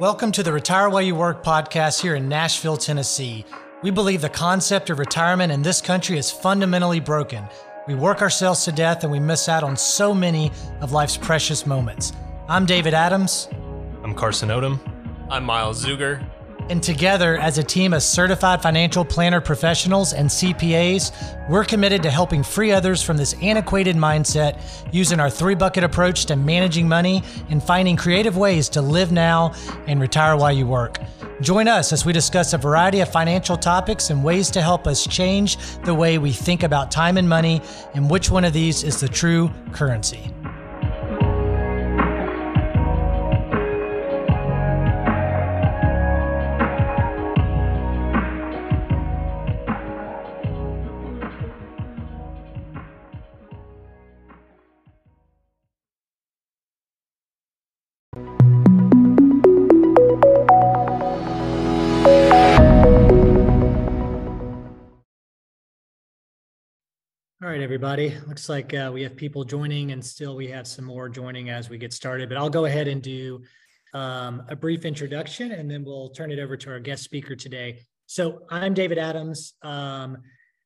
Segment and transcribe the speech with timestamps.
[0.00, 3.44] Welcome to the Retire While You Work podcast here in Nashville, Tennessee.
[3.80, 7.44] We believe the concept of retirement in this country is fundamentally broken.
[7.86, 11.64] We work ourselves to death and we miss out on so many of life's precious
[11.64, 12.12] moments.
[12.48, 13.48] I'm David Adams.
[14.02, 14.80] I'm Carson Odom.
[15.30, 16.26] I'm Miles Zuger.
[16.70, 22.10] And together, as a team of certified financial planner professionals and CPAs, we're committed to
[22.10, 27.22] helping free others from this antiquated mindset using our three bucket approach to managing money
[27.50, 29.52] and finding creative ways to live now
[29.86, 31.00] and retire while you work.
[31.42, 35.06] Join us as we discuss a variety of financial topics and ways to help us
[35.06, 37.60] change the way we think about time and money
[37.92, 40.30] and which one of these is the true currency.
[67.54, 68.18] Right, everybody.
[68.26, 71.70] Looks like uh, we have people joining, and still we have some more joining as
[71.70, 72.28] we get started.
[72.28, 73.42] But I'll go ahead and do
[73.92, 77.78] um, a brief introduction, and then we'll turn it over to our guest speaker today.
[78.06, 79.52] So I'm David Adams.
[79.62, 80.18] Um,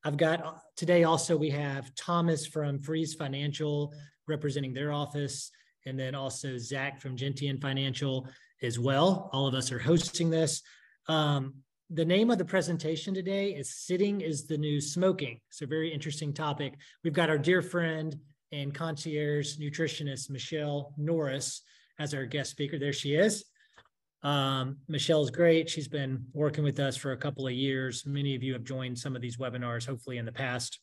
[0.02, 3.92] I've got uh, today also we have Thomas from Freeze Financial
[4.26, 5.50] representing their office,
[5.84, 8.26] and then also Zach from Gentian Financial
[8.62, 9.28] as well.
[9.34, 10.62] All of us are hosting this.
[11.06, 11.56] Um,
[11.90, 15.40] the name of the presentation today is Sitting is the New Smoking.
[15.62, 16.74] A very interesting topic.
[17.02, 18.14] We've got our dear friend
[18.52, 21.62] and concierge nutritionist, Michelle Norris,
[21.98, 22.78] as our guest speaker.
[22.78, 23.44] There she is.
[24.22, 25.70] Um, Michelle's great.
[25.70, 28.04] She's been working with us for a couple of years.
[28.04, 30.80] Many of you have joined some of these webinars, hopefully in the past.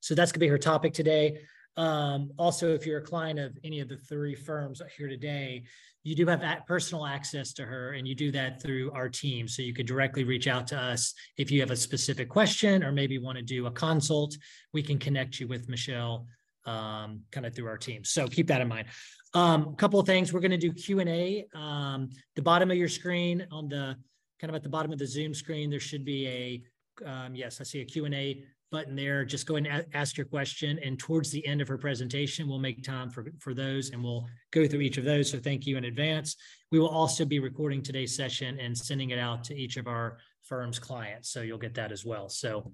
[0.00, 1.42] So that's going to be her topic today.
[1.76, 5.64] Um, also, if you're a client of any of the three firms here today,
[6.04, 9.48] you do have personal access to her, and you do that through our team.
[9.48, 12.92] So you could directly reach out to us if you have a specific question or
[12.92, 14.36] maybe want to do a consult.
[14.72, 16.26] We can connect you with Michelle
[16.66, 18.04] um, kind of through our team.
[18.04, 18.88] So keep that in mind.
[19.32, 20.32] Um, a couple of things.
[20.32, 21.46] We're going to do Q and A.
[21.54, 23.96] Um, the bottom of your screen on the
[24.40, 26.62] kind of at the bottom of the Zoom screen, there should be a
[27.04, 29.24] um, yes, I see a Q and A button there.
[29.24, 30.78] Just go and ask your question.
[30.84, 34.26] And towards the end of her presentation, we'll make time for, for those and we'll
[34.50, 35.30] go through each of those.
[35.30, 36.36] So thank you in advance.
[36.72, 40.18] We will also be recording today's session and sending it out to each of our
[40.42, 41.30] firm's clients.
[41.30, 42.28] So you'll get that as well.
[42.28, 42.72] So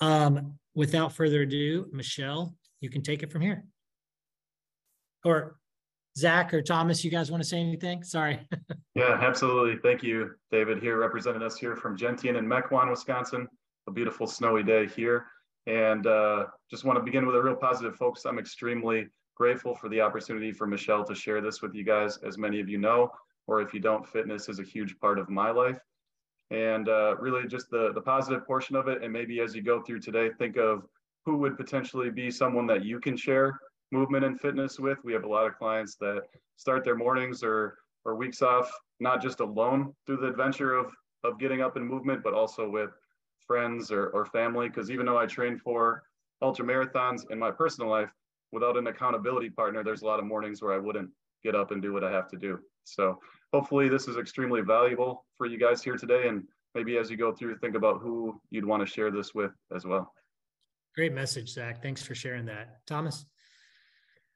[0.00, 3.64] um, without further ado, Michelle, you can take it from here.
[5.24, 5.56] Or
[6.18, 8.02] Zach or Thomas, you guys want to say anything?
[8.02, 8.40] Sorry.
[8.94, 9.78] yeah, absolutely.
[9.82, 13.48] Thank you, David, here representing us here from Gentian and Mequon, Wisconsin.
[13.88, 15.26] A beautiful snowy day here.
[15.66, 18.24] And uh, just want to begin with a real positive, folks.
[18.24, 22.18] I'm extremely grateful for the opportunity for Michelle to share this with you guys.
[22.18, 23.10] As many of you know,
[23.46, 25.78] or if you don't, fitness is a huge part of my life.
[26.50, 29.02] And uh, really just the, the positive portion of it.
[29.02, 30.84] And maybe as you go through today, think of
[31.24, 33.58] who would potentially be someone that you can share
[33.90, 34.98] movement and fitness with.
[35.04, 36.22] We have a lot of clients that
[36.56, 38.70] start their mornings or, or weeks off,
[39.00, 40.92] not just alone through the adventure of,
[41.24, 42.90] of getting up and movement, but also with
[43.52, 44.68] friends or, or family.
[44.68, 46.04] Because even though I train for
[46.40, 48.08] ultra marathons in my personal life,
[48.50, 51.10] without an accountability partner, there's a lot of mornings where I wouldn't
[51.44, 52.58] get up and do what I have to do.
[52.84, 53.18] So
[53.52, 56.28] hopefully this is extremely valuable for you guys here today.
[56.28, 59.52] And maybe as you go through, think about who you'd want to share this with
[59.74, 60.14] as well.
[60.94, 61.82] Great message, Zach.
[61.82, 62.78] Thanks for sharing that.
[62.86, 63.26] Thomas?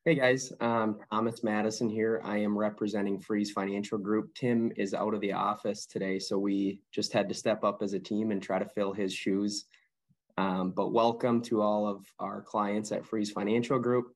[0.06, 2.20] Hey guys, um, Thomas Madison here.
[2.22, 4.32] I am representing Freeze Financial Group.
[4.36, 7.92] Tim is out of the office today, so we just had to step up as
[7.92, 9.64] a team and try to fill his shoes.
[10.38, 14.12] Um, but welcome to all of our clients at Freeze Financial Group.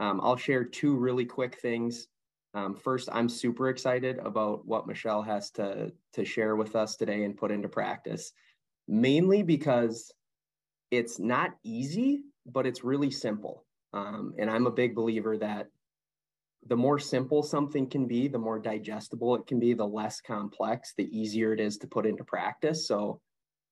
[0.00, 2.08] Um, I'll share two really quick things.
[2.54, 7.22] Um, first, I'm super excited about what Michelle has to, to share with us today
[7.22, 8.32] and put into practice,
[8.88, 10.10] mainly because
[10.90, 13.67] it's not easy, but it's really simple.
[13.92, 15.68] Um, and I'm a big believer that
[16.66, 20.92] the more simple something can be, the more digestible it can be, the less complex,
[20.96, 22.86] the easier it is to put into practice.
[22.86, 23.20] So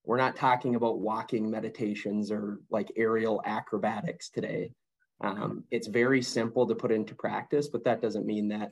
[0.05, 4.73] we're not talking about walking meditations or like aerial acrobatics today.
[5.21, 8.71] Um, it's very simple to put into practice, but that doesn't mean that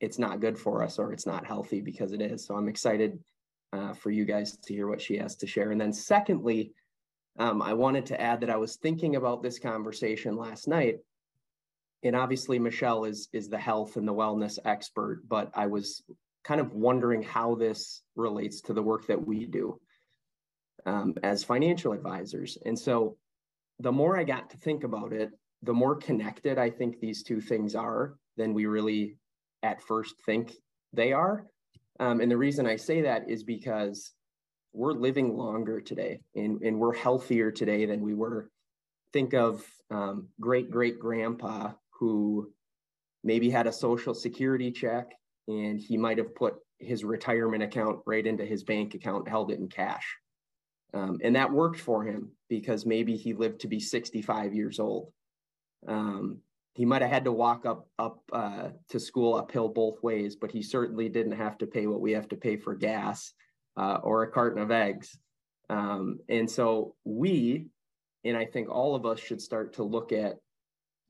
[0.00, 2.44] it's not good for us or it's not healthy because it is.
[2.44, 3.18] So I'm excited
[3.72, 5.70] uh, for you guys to hear what she has to share.
[5.70, 6.72] And then secondly,
[7.38, 10.98] um, I wanted to add that I was thinking about this conversation last night,
[12.02, 16.02] and obviously Michelle is is the health and the wellness expert, but I was
[16.44, 19.80] kind of wondering how this relates to the work that we do
[20.84, 22.58] um, as financial advisors.
[22.66, 23.16] And so,
[23.78, 25.30] the more I got to think about it,
[25.62, 29.16] the more connected I think these two things are than we really
[29.62, 30.52] at first think
[30.92, 31.46] they are.
[32.00, 34.12] Um, and the reason I say that is because
[34.72, 38.50] we're living longer today and, and we're healthier today than we were.
[39.12, 42.50] Think of um, great great grandpa who
[43.22, 45.12] maybe had a social security check
[45.48, 49.58] and he might have put his retirement account right into his bank account, held it
[49.58, 50.16] in cash.
[50.94, 55.12] Um, and that worked for him because maybe he lived to be 65 years old.
[55.86, 56.38] Um,
[56.74, 60.50] he might have had to walk up up uh, to school uphill both ways, but
[60.50, 63.34] he certainly didn't have to pay what we have to pay for gas
[63.76, 65.18] uh, or a carton of eggs.
[65.68, 67.66] Um, and so we,
[68.24, 70.36] and I think all of us should start to look at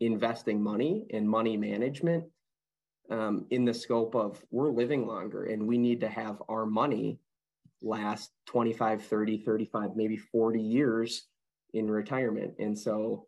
[0.00, 2.24] investing money and money management
[3.10, 7.18] um, in the scope of we're living longer and we need to have our money
[7.82, 11.26] last 25 30 35 maybe 40 years
[11.74, 13.26] in retirement and so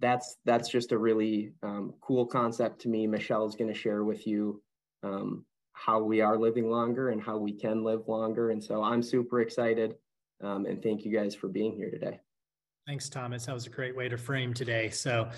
[0.00, 4.04] that's that's just a really um, cool concept to me michelle is going to share
[4.04, 4.62] with you
[5.02, 5.44] um,
[5.78, 8.50] how we are living longer and how we can live longer.
[8.50, 9.94] And so i'm super excited
[10.42, 12.20] um, and thank you guys for being here today.
[12.86, 13.46] Thanks thomas.
[13.46, 14.90] That was a great way to frame today.
[14.90, 15.30] So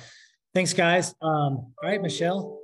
[0.54, 1.14] thanks guys.
[1.22, 2.58] Um, all right michelle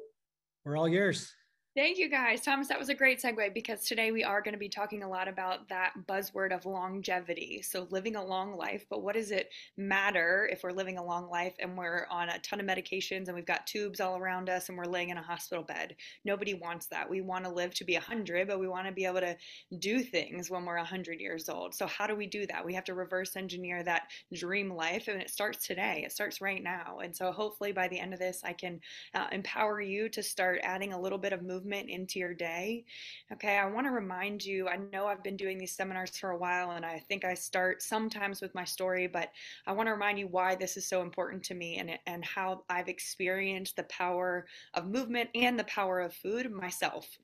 [0.65, 1.36] we're all yours
[1.77, 2.41] Thank you guys.
[2.41, 5.09] Thomas, that was a great segue because today we are going to be talking a
[5.11, 7.61] lot about that buzzword of longevity.
[7.61, 11.29] So, living a long life, but what does it matter if we're living a long
[11.29, 14.71] life and we're on a ton of medications and we've got tubes all around us
[14.71, 15.97] and we're laying in a hospital bed?
[16.25, 17.11] Nobody wants that.
[17.11, 19.37] We want to live to be 100, but we want to be able to
[19.79, 21.75] do things when we're 100 years old.
[21.75, 22.65] So, how do we do that?
[22.65, 26.05] We have to reverse engineer that dream life, and it starts today.
[26.07, 27.01] It starts right now.
[27.03, 28.81] And so, hopefully, by the end of this, I can
[29.13, 32.85] uh, empower you to start adding a little bit of movement movement into your day.
[33.33, 36.39] Okay, I want to remind you I know I've been doing these seminars for a
[36.39, 39.31] while and I think I start sometimes with my story, but
[39.67, 42.63] I want to remind you why this is so important to me and, and how
[42.71, 47.19] I've experienced the power of movement and the power of food myself.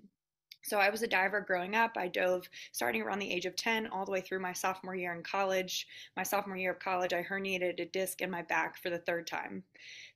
[0.62, 1.92] So I was a diver growing up.
[1.96, 5.12] I dove starting around the age of 10 all the way through my sophomore year
[5.12, 5.88] in college.
[6.16, 9.26] My sophomore year of college, I herniated a disc in my back for the third
[9.26, 9.64] time.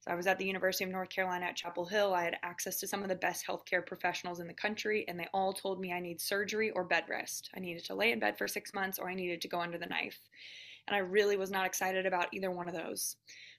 [0.01, 2.15] So I was at the University of North Carolina at Chapel Hill.
[2.15, 5.27] I had access to some of the best healthcare professionals in the country, and they
[5.35, 7.51] all told me I need surgery or bed rest.
[7.57, 9.79] I needed to lay in bed for six months or I needed to go under
[9.79, 10.21] the knife.
[10.87, 13.17] And I really was not excited about either one of those.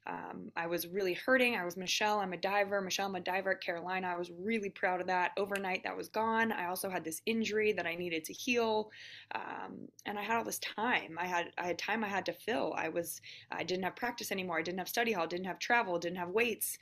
[0.07, 1.55] Um, I was really hurting.
[1.55, 2.19] I was Michelle.
[2.19, 2.79] I'm a diver.
[2.79, 4.07] Michelle, I'm a diver at Carolina.
[4.07, 5.31] I was really proud of that.
[5.37, 6.53] Overnight, that was gone.
[6.53, 8.89] I also had this injury that I needed to heal,
[9.35, 11.17] um, and I had all this time.
[11.19, 12.73] I had I had time I had to fill.
[12.77, 13.21] I was
[13.51, 14.57] I didn't have practice anymore.
[14.57, 15.27] I didn't have study hall.
[15.27, 15.99] Didn't have travel.
[15.99, 16.77] Didn't have weights,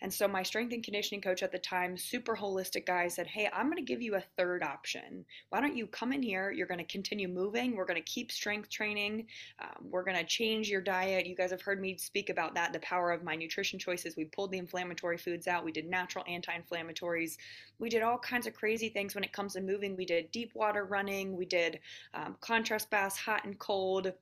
[0.00, 3.48] and so my strength and conditioning coach at the time, super holistic guy, said, "Hey,
[3.52, 5.24] I'm going to give you a third option.
[5.48, 6.52] Why don't you come in here?
[6.52, 7.74] You're going to continue moving.
[7.74, 9.26] We're going to keep strength training.
[9.60, 11.26] Um, we're going to change your diet.
[11.26, 14.16] You guys have heard me speak about that." The power of my nutrition choices.
[14.16, 15.64] We pulled the inflammatory foods out.
[15.64, 17.36] We did natural anti inflammatories.
[17.78, 19.96] We did all kinds of crazy things when it comes to moving.
[19.96, 21.36] We did deep water running.
[21.36, 21.80] We did
[22.14, 24.12] um, contrast baths, hot and cold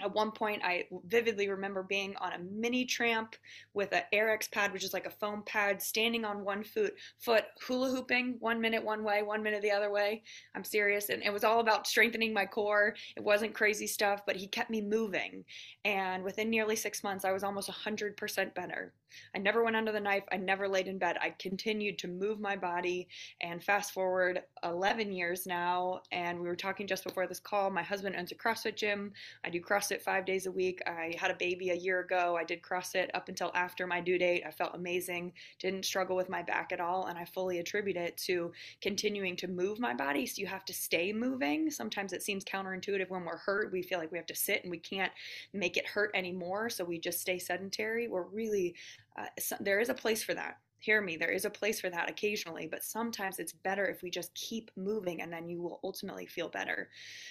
[0.00, 3.36] at one point i vividly remember being on a mini tramp
[3.74, 7.44] with an Airex pad which is like a foam pad standing on one foot foot
[7.66, 10.22] hula hooping one minute one way one minute the other way.
[10.54, 11.08] I'm serious.
[11.08, 12.94] And it was all about strengthening my core.
[13.16, 15.44] It wasn't crazy stuff but he kept me moving.
[15.84, 18.92] And within nearly six months i was almost 100% better
[19.34, 20.24] I never went under the knife.
[20.30, 21.16] I never laid in bed.
[21.20, 23.08] I continued to move my body.
[23.40, 27.70] And fast forward 11 years now, and we were talking just before this call.
[27.70, 29.12] My husband owns a CrossFit gym.
[29.44, 30.80] I do CrossFit five days a week.
[30.86, 32.36] I had a baby a year ago.
[32.38, 34.44] I did CrossFit up until after my due date.
[34.46, 37.06] I felt amazing, didn't struggle with my back at all.
[37.06, 40.26] And I fully attribute it to continuing to move my body.
[40.26, 41.70] So you have to stay moving.
[41.70, 43.72] Sometimes it seems counterintuitive when we're hurt.
[43.72, 45.12] We feel like we have to sit and we can't
[45.52, 46.70] make it hurt anymore.
[46.70, 48.08] So we just stay sedentary.
[48.08, 48.74] We're really
[49.16, 50.58] uh, so there is a place for that.
[50.78, 54.10] Hear me, there is a place for that occasionally, but sometimes it's better if we
[54.10, 56.88] just keep moving and then you will ultimately feel better.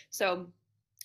[0.10, 0.48] So,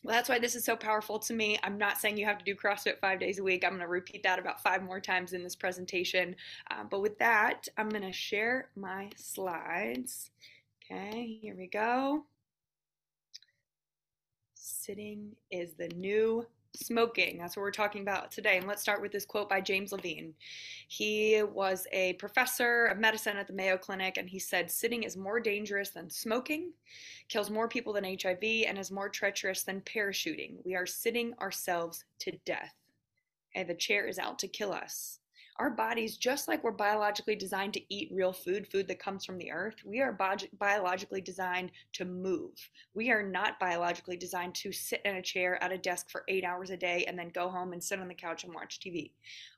[0.04, 1.58] well, that's why this is so powerful to me.
[1.64, 3.64] I'm not saying you have to do CrossFit five days a week.
[3.64, 6.36] I'm going to repeat that about five more times in this presentation.
[6.70, 10.30] Uh, but with that, I'm going to share my slides.
[10.84, 12.24] Okay, here we go.
[14.54, 17.38] Sitting is the new smoking.
[17.38, 18.58] That's what we're talking about today.
[18.58, 20.34] And let's start with this quote by James Levine.
[20.88, 25.16] He was a professor of medicine at the Mayo Clinic, and he said, Sitting is
[25.16, 26.72] more dangerous than smoking,
[27.28, 30.56] kills more people than HIV, and is more treacherous than parachuting.
[30.64, 32.74] We are sitting ourselves to death.
[33.54, 35.20] Okay, the chair is out to kill us.
[35.58, 39.38] Our bodies, just like we're biologically designed to eat real food, food that comes from
[39.38, 42.52] the earth, we are bi- biologically designed to move.
[42.92, 46.44] We are not biologically designed to sit in a chair at a desk for eight
[46.44, 49.12] hours a day and then go home and sit on the couch and watch TV.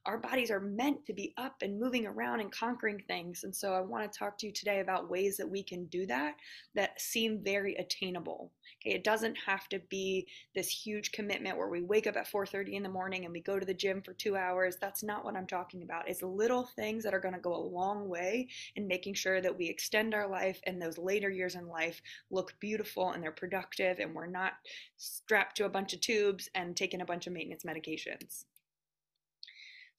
[0.06, 3.42] Our bodies are meant to be up and moving around and conquering things.
[3.42, 6.06] And so I want to talk to you today about ways that we can do
[6.06, 6.36] that
[6.76, 8.52] that seem very attainable.
[8.80, 12.74] Okay, it doesn't have to be this huge commitment where we wake up at 4:30
[12.74, 14.76] in the morning and we go to the gym for 2 hours.
[14.76, 16.08] That's not what I'm talking about.
[16.08, 19.56] It's little things that are going to go a long way in making sure that
[19.56, 23.98] we extend our life and those later years in life look beautiful and they're productive
[23.98, 24.54] and we're not
[24.96, 28.44] strapped to a bunch of tubes and taking a bunch of maintenance medications.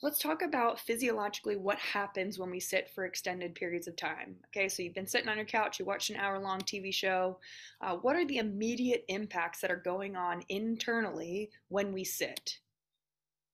[0.02, 4.38] Let's talk about physiologically what happens when we sit for extended periods of time.
[4.48, 7.38] Okay, so you've been sitting on your couch, you watched an hour long TV show.
[7.82, 12.60] Uh, what are the immediate impacts that are going on internally when we sit?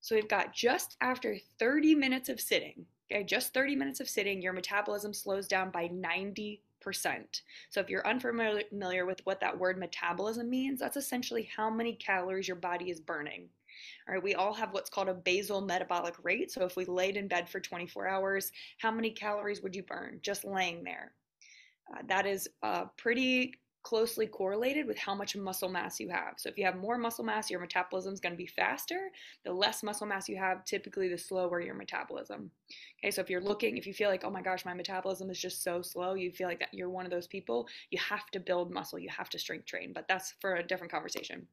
[0.02, 4.40] So we've got just after 30 minutes of sitting, okay, just 30 minutes of sitting,
[4.40, 7.42] your metabolism slows down by ninety percent.
[7.72, 12.48] so if you're unfamiliar with what that word metabolism means, that's essentially how many calories
[12.48, 13.50] your body is burning.
[14.08, 16.52] All right, we all have what's called a basal metabolic rate.
[16.52, 20.20] So if we laid in bed for 24 hours, how many calories would you burn
[20.22, 21.14] just laying there?
[21.92, 23.54] Uh, that is uh, pretty
[23.86, 26.34] closely correlated with how much muscle mass you have.
[26.38, 29.12] So if you have more muscle mass, your metabolism is going to be faster.
[29.46, 32.50] The less muscle mass you have, typically the slower your metabolism.
[33.00, 35.40] Okay, so if you're looking, if you feel like, oh my gosh, my metabolism is
[35.40, 38.40] just so slow, you feel like that you're one of those people, you have to
[38.40, 41.46] build muscle, you have to strength train, but that's for a different conversation.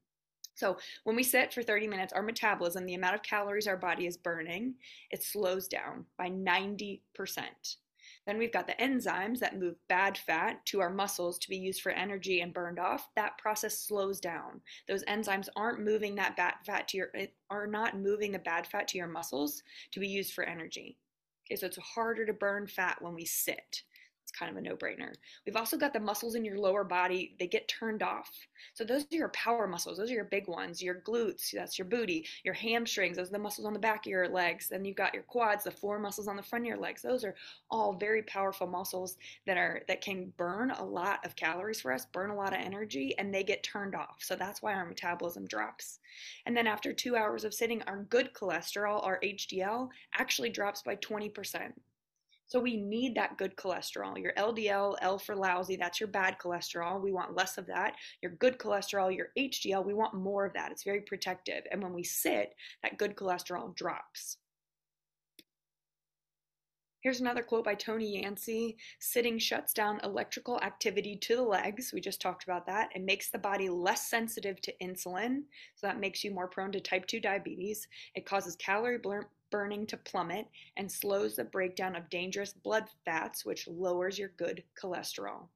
[0.55, 4.07] So when we sit for 30 minutes, our metabolism, the amount of calories our body
[4.07, 4.75] is burning,
[5.11, 7.01] it slows down by 90%.
[8.27, 11.83] Then we've got the enzymes that move bad fat to our muscles to be used
[11.83, 13.09] for energy and burned off.
[13.17, 14.61] That process slows down.
[14.89, 17.11] Those enzymes aren't moving that bad fat to your
[17.51, 20.99] are not moving the bad fat to your muscles to be used for energy.
[21.47, 23.83] Okay, so it's harder to burn fat when we sit
[24.39, 25.13] kind of a no brainer.
[25.47, 28.31] We've also got the muscles in your lower body, they get turned off.
[28.75, 30.83] So, those are your power muscles, those are your big ones.
[30.83, 34.11] Your glutes, that's your booty, your hamstrings, those are the muscles on the back of
[34.11, 34.69] your legs.
[34.69, 37.03] Then you've got your quads, the four muscles on the front of your legs.
[37.03, 37.35] Those are
[37.71, 42.07] all very powerful muscles that are that can burn a lot of calories for us,
[42.07, 44.17] burn a lot of energy, and they get turned off.
[44.21, 45.99] So that's why our metabolism drops.
[46.47, 50.97] And then after two hours of sitting, our good cholesterol, our HDL, actually drops by
[50.97, 51.73] 20%.
[52.53, 54.19] So we need that good cholesterol.
[54.19, 57.01] Your LDL, L for lousy, that's your bad cholesterol.
[57.01, 57.95] We want less of that.
[58.21, 60.71] Your good cholesterol, your HDL, we want more of that.
[60.71, 61.63] It's very protective.
[61.71, 64.37] And when we sit, that good cholesterol drops.
[67.01, 71.91] Here's another quote by Toni Yancey Sitting shuts down electrical activity to the legs.
[71.95, 72.91] We just talked about that.
[72.95, 75.45] It makes the body less sensitive to insulin.
[75.77, 77.89] So that makes you more prone to type 2 diabetes.
[78.15, 78.99] It causes calorie
[79.53, 84.65] burning to plummet and slows the breakdown of dangerous blood fats, which lowers your good
[84.83, 85.47] cholesterol.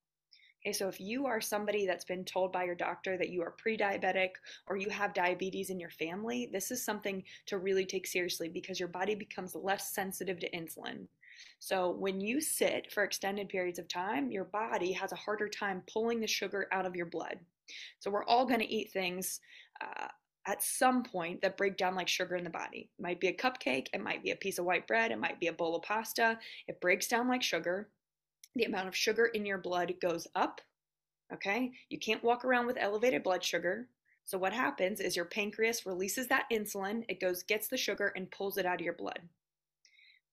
[0.62, 3.52] Okay, so if you are somebody that's been told by your doctor that you are
[3.52, 4.30] pre diabetic
[4.66, 8.78] or you have diabetes in your family, this is something to really take seriously because
[8.78, 11.06] your body becomes less sensitive to insulin.
[11.58, 15.82] So, when you sit for extended periods of time, your body has a harder time
[15.92, 17.38] pulling the sugar out of your blood.
[18.00, 19.40] So, we're all going to eat things
[19.80, 20.08] uh,
[20.46, 22.88] at some point that break down like sugar in the body.
[22.98, 25.40] It might be a cupcake, it might be a piece of white bread, it might
[25.40, 26.38] be a bowl of pasta.
[26.68, 27.88] It breaks down like sugar.
[28.54, 30.60] The amount of sugar in your blood goes up.
[31.32, 31.72] Okay?
[31.90, 33.88] You can't walk around with elevated blood sugar.
[34.24, 38.30] So what happens is your pancreas releases that insulin, it goes gets the sugar and
[38.30, 39.20] pulls it out of your blood.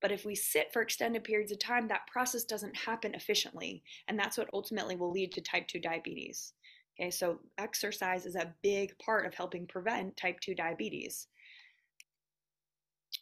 [0.02, 4.20] But if we sit for extended periods of time, that process doesn't happen efficiently, and
[4.20, 6.54] that's what ultimately will lead to type 2 diabetes.
[7.00, 11.28] Okay, so exercise is a big part of helping prevent type 2 diabetes.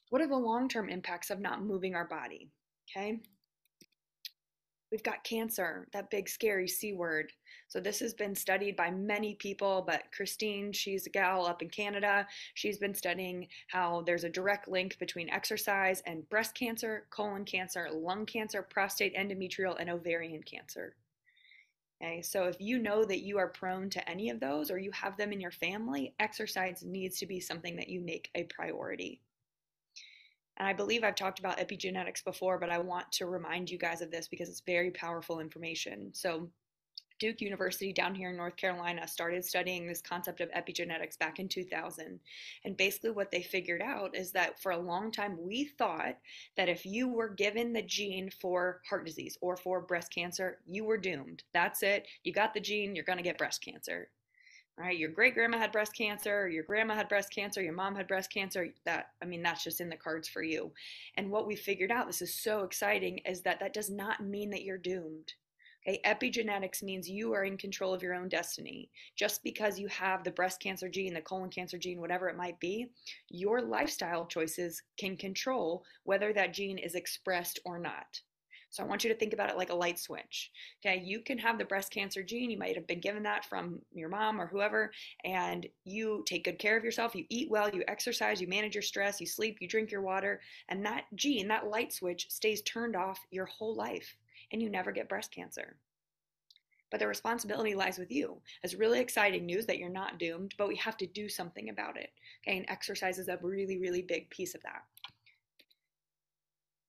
[0.09, 2.49] What are the long term impacts of not moving our body?
[2.89, 3.21] Okay,
[4.91, 7.31] we've got cancer, that big scary C word.
[7.69, 11.69] So, this has been studied by many people, but Christine, she's a gal up in
[11.69, 12.27] Canada.
[12.55, 17.87] She's been studying how there's a direct link between exercise and breast cancer, colon cancer,
[17.93, 20.95] lung cancer, prostate, endometrial, and ovarian cancer.
[22.01, 24.89] Okay, so if you know that you are prone to any of those or you
[24.91, 29.21] have them in your family, exercise needs to be something that you make a priority.
[30.57, 34.01] And I believe I've talked about epigenetics before, but I want to remind you guys
[34.01, 36.11] of this because it's very powerful information.
[36.13, 36.49] So,
[37.21, 41.47] Duke University down here in North Carolina started studying this concept of epigenetics back in
[41.47, 42.19] 2000.
[42.65, 46.17] And basically, what they figured out is that for a long time, we thought
[46.57, 50.83] that if you were given the gene for heart disease or for breast cancer, you
[50.83, 51.43] were doomed.
[51.53, 52.07] That's it.
[52.23, 54.09] You got the gene, you're going to get breast cancer.
[54.77, 54.97] right?
[54.97, 58.33] Your great grandma had breast cancer, your grandma had breast cancer, your mom had breast
[58.33, 58.69] cancer.
[58.85, 60.71] That, I mean, that's just in the cards for you.
[61.17, 64.49] And what we figured out, this is so exciting, is that that does not mean
[64.51, 65.33] that you're doomed.
[65.87, 68.89] Okay, epigenetics means you are in control of your own destiny.
[69.15, 72.59] Just because you have the breast cancer gene, the colon cancer gene, whatever it might
[72.59, 72.87] be,
[73.29, 78.21] your lifestyle choices can control whether that gene is expressed or not.
[78.69, 80.49] So I want you to think about it like a light switch.
[80.85, 83.81] Okay, you can have the breast cancer gene, you might have been given that from
[83.91, 84.91] your mom or whoever,
[85.25, 88.81] and you take good care of yourself, you eat well, you exercise, you manage your
[88.81, 92.95] stress, you sleep, you drink your water, and that gene, that light switch stays turned
[92.95, 94.15] off your whole life,
[94.51, 95.77] and you never get breast cancer
[96.91, 98.39] but the responsibility lies with you.
[98.63, 101.97] It's really exciting news that you're not doomed, but we have to do something about
[101.97, 102.11] it.
[102.45, 104.83] Okay, and exercise is a really, really big piece of that.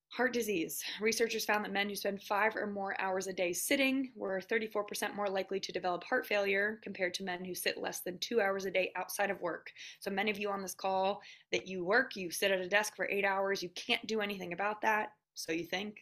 [0.08, 0.82] Heart disease.
[1.00, 5.14] Researchers found that men who spend five or more hours a day sitting were 34%
[5.14, 8.66] more likely to develop heart failure compared to men who sit less than two hours
[8.66, 9.70] a day outside of work.
[10.00, 12.94] So, many of you on this call that you work, you sit at a desk
[12.94, 15.12] for eight hours, you can't do anything about that.
[15.32, 16.00] So, you think,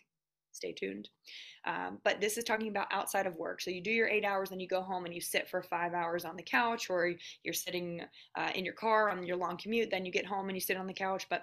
[0.53, 1.09] stay tuned.
[1.65, 3.61] Um, but this is talking about outside of work.
[3.61, 5.95] So you do your eight hours, then you go home and you sit for five
[5.95, 7.15] hours on the couch, or
[7.45, 8.03] you're sitting
[8.37, 9.91] uh, in your car on your long commute.
[9.91, 11.27] Then you get home and you sit on the couch.
[11.29, 11.43] But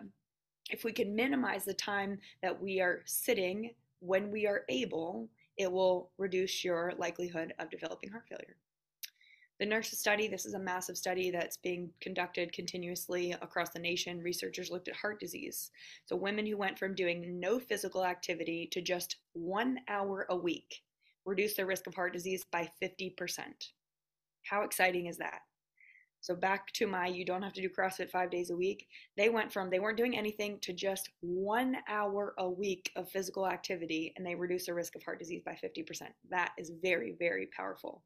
[0.69, 5.71] if we can minimize the time that we are sitting when we are able, it
[5.71, 8.57] will reduce your likelihood of developing heart failure.
[9.59, 14.21] The NURSES study, this is a massive study that's being conducted continuously across the nation.
[14.21, 15.71] Researchers looked at heart disease.
[16.05, 20.83] So, women who went from doing no physical activity to just one hour a week
[21.25, 23.13] reduced their risk of heart disease by 50%.
[24.43, 25.41] How exciting is that?
[26.21, 28.87] So back to my you don't have to do CrossFit 5 days a week.
[29.15, 33.47] They went from they weren't doing anything to just 1 hour a week of physical
[33.47, 36.07] activity and they reduced their risk of heart disease by 50%.
[36.29, 38.03] That is very very powerful.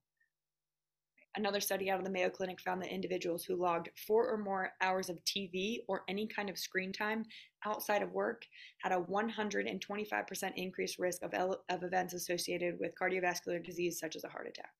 [1.37, 4.71] Another study out of the Mayo Clinic found that individuals who logged 4 or more
[4.81, 7.23] hours of TV or any kind of screen time
[7.65, 8.43] outside of work
[8.81, 14.29] had a 125% increased risk of, of events associated with cardiovascular disease such as a
[14.29, 14.71] heart attack.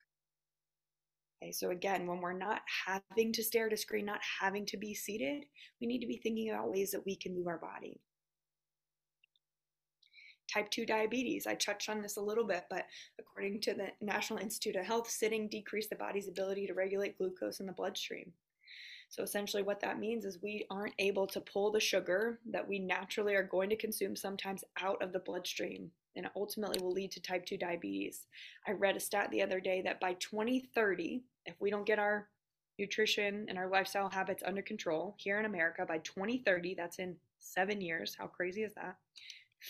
[1.42, 4.76] Okay, so again, when we're not having to stare at a screen, not having to
[4.76, 5.44] be seated,
[5.80, 7.98] we need to be thinking about ways that we can move our body.
[10.52, 12.84] Type 2 diabetes, I touched on this a little bit, but
[13.18, 17.60] according to the National Institute of Health, sitting decreased the body's ability to regulate glucose
[17.60, 18.32] in the bloodstream.
[19.08, 22.78] So essentially, what that means is we aren't able to pull the sugar that we
[22.78, 27.20] naturally are going to consume sometimes out of the bloodstream and ultimately will lead to
[27.20, 28.26] type 2 diabetes.
[28.66, 32.28] I read a stat the other day that by 2030, if we don't get our
[32.78, 37.80] nutrition and our lifestyle habits under control here in America by 2030, that's in seven
[37.80, 38.16] years.
[38.18, 38.96] How crazy is that?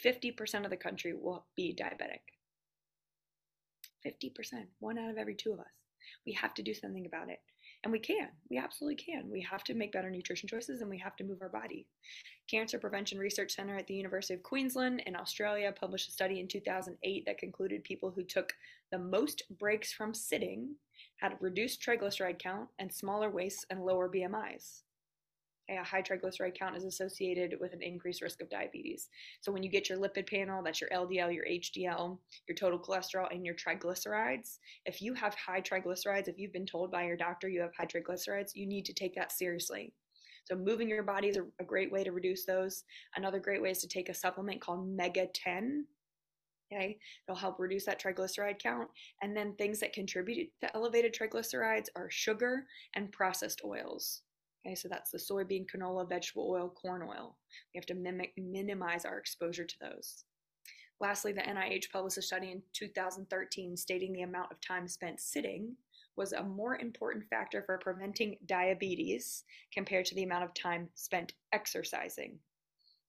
[0.04, 2.20] 50% of the country will be diabetic.
[4.06, 5.66] 50%, one out of every two of us.
[6.26, 7.38] We have to do something about it.
[7.84, 8.28] And we can.
[8.48, 9.28] We absolutely can.
[9.30, 11.86] We have to make better nutrition choices and we have to move our body.
[12.48, 16.46] Cancer Prevention Research Center at the University of Queensland in Australia published a study in
[16.46, 18.52] 2008 that concluded people who took
[18.92, 20.76] the most breaks from sitting
[21.16, 24.82] had reduced triglyceride count and smaller waists and lower BMIs.
[25.76, 29.08] A high triglyceride count is associated with an increased risk of diabetes.
[29.40, 33.30] So when you get your lipid panel, that's your LDL, your HDL, your total cholesterol,
[33.30, 34.58] and your triglycerides.
[34.86, 37.86] If you have high triglycerides, if you've been told by your doctor you have high
[37.86, 39.92] triglycerides, you need to take that seriously.
[40.44, 42.84] So moving your body is a, great way to reduce those.
[43.16, 45.86] Another great way is to take a supplement called Mega 10.
[46.72, 48.88] Okay, it'll help reduce that triglyceride count.
[49.22, 54.22] And then things that contribute to elevated triglycerides are sugar and processed oils.
[54.64, 57.36] Okay, so that's the soybean, canola, vegetable oil, corn oil.
[57.74, 60.24] We have to mimic, minimize our exposure to those.
[61.00, 65.74] Lastly, the NIH published a study in 2013 stating the amount of time spent sitting
[66.16, 71.32] was a more important factor for preventing diabetes compared to the amount of time spent
[71.52, 72.38] exercising.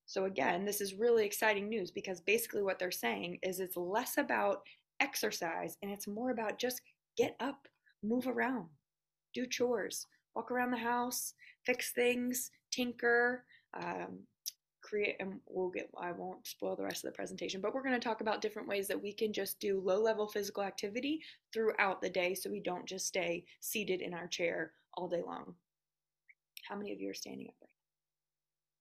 [0.07, 4.17] So, again, this is really exciting news because basically what they're saying is it's less
[4.17, 4.63] about
[4.99, 6.81] exercise and it's more about just
[7.15, 7.67] get up,
[8.01, 8.69] move around,
[9.33, 11.33] do chores, walk around the house,
[11.65, 13.43] fix things, tinker,
[13.73, 14.19] um,
[14.83, 17.99] create and we'll get i won't spoil the rest of the presentation but we're going
[17.99, 21.21] to talk about different ways that we can just do low level physical activity
[21.53, 25.55] throughout the day so we don't just stay seated in our chair all day long.
[26.67, 27.69] How many of you are standing up right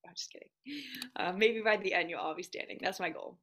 [0.04, 0.10] now?
[0.10, 0.48] I'm just kidding.
[1.16, 2.78] Uh, maybe by the end you'll all be standing.
[2.82, 3.38] That's my goal.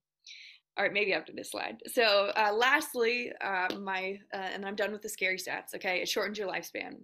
[0.77, 1.77] All right maybe after this slide.
[1.87, 6.01] So uh, lastly uh, my uh, and i'm done with the scary stats okay?
[6.01, 6.97] It shortens your lifespan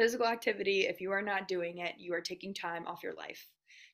[0.00, 3.46] physical activity if you are not doing it you are taking time off your life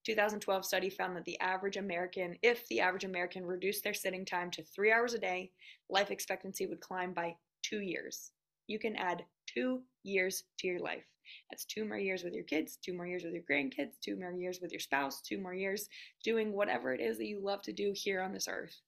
[0.07, 4.53] 2012 study found that the average American, if the average American reduced their sitting time
[4.53, 5.51] to three hours a day,
[5.91, 8.31] life expectancy would climb by two years.
[8.69, 11.03] You can add two years to your life.
[11.51, 14.31] That's two more years with your kids, two more years with your grandkids, two more
[14.31, 15.89] years with your spouse, two more years
[16.23, 18.81] doing whatever it is that you love to do here on this earth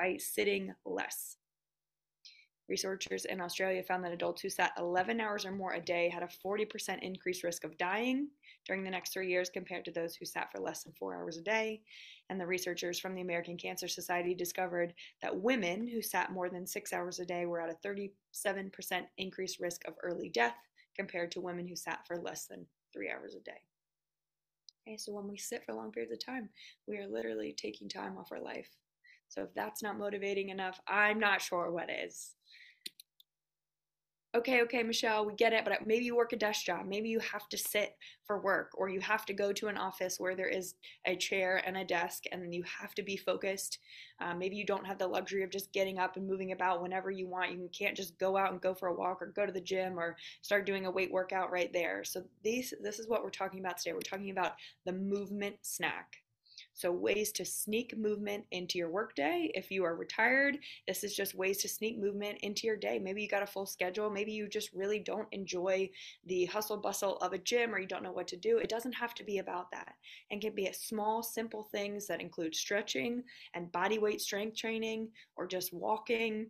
[0.00, 1.36] by sitting less.
[2.70, 6.22] Researchers in Australia found that adults who sat 11 hours or more a day had
[6.22, 8.28] a 40% increased risk of dying
[8.64, 11.36] during the next three years compared to those who sat for less than four hours
[11.36, 11.82] a day.
[12.28, 16.64] And the researchers from the American Cancer Society discovered that women who sat more than
[16.64, 18.12] six hours a day were at a 37%
[19.18, 20.54] increased risk of early death
[20.94, 23.62] compared to women who sat for less than three hours a day.
[24.86, 26.48] Okay, so when we sit for long periods of time,
[26.86, 28.70] we are literally taking time off our life.
[29.26, 32.36] So if that's not motivating enough, I'm not sure what is
[34.34, 36.86] okay, okay, Michelle, we get it, but maybe you work a desk job.
[36.86, 40.20] Maybe you have to sit for work, or you have to go to an office
[40.20, 43.78] where there is a chair and a desk, and you have to be focused.
[44.20, 47.10] Um, maybe you don't have the luxury of just getting up and moving about whenever
[47.10, 47.52] you want.
[47.52, 49.98] You can't just go out and go for a walk, or go to the gym,
[49.98, 52.04] or start doing a weight workout right there.
[52.04, 53.92] So these, this is what we're talking about today.
[53.92, 54.52] We're talking about
[54.86, 56.18] the movement snack.
[56.80, 59.50] So, ways to sneak movement into your workday.
[59.54, 60.56] If you are retired,
[60.88, 62.98] this is just ways to sneak movement into your day.
[62.98, 64.08] Maybe you got a full schedule.
[64.08, 65.90] Maybe you just really don't enjoy
[66.24, 68.56] the hustle bustle of a gym or you don't know what to do.
[68.56, 69.92] It doesn't have to be about that.
[70.30, 75.46] And can be small, simple things that include stretching and body weight strength training or
[75.46, 76.46] just walking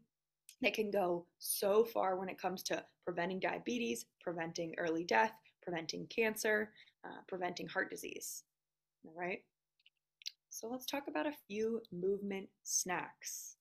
[0.63, 6.07] that can go so far when it comes to preventing diabetes, preventing early death, preventing
[6.07, 6.71] cancer,
[7.05, 8.45] uh, preventing heart disease.
[9.05, 9.43] All right.
[10.61, 13.57] So let's talk about a few movement snacks.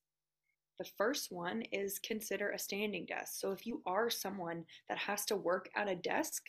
[0.80, 3.36] The first one is consider a standing desk.
[3.40, 6.44] So if you are someone that has to work at a desk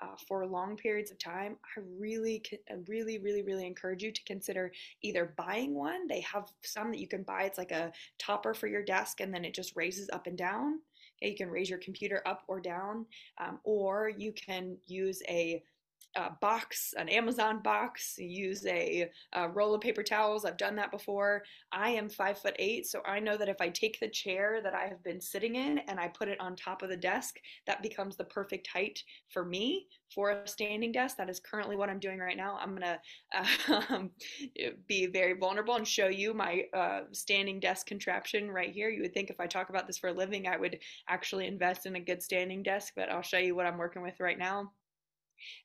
[0.00, 2.42] uh, for long periods of time, I really,
[2.88, 6.08] really, really, really encourage you to consider either buying one.
[6.08, 7.42] They have some that you can buy.
[7.42, 10.80] It's like a topper for your desk, and then it just raises up and down.
[11.20, 13.04] You can raise your computer up or down,
[13.38, 15.62] um, or you can use a
[16.16, 20.44] uh, box, an Amazon box, use a, a, roll of paper towels.
[20.44, 21.42] I've done that before.
[21.72, 24.74] I am five foot eight, so I know that if I take the chair that
[24.74, 27.82] I have been sitting in and I put it on top of the desk, that
[27.82, 31.16] becomes the perfect height for me for a standing desk.
[31.16, 32.58] That is currently what I'm doing right now.
[32.60, 32.98] I'm gonna
[33.34, 34.02] uh,
[34.86, 38.90] be very vulnerable and show you my uh, standing desk contraption right here.
[38.90, 41.86] You would think if I talk about this for a living, I would actually invest
[41.86, 44.72] in a good standing desk, but I'll show you what I'm working with right now.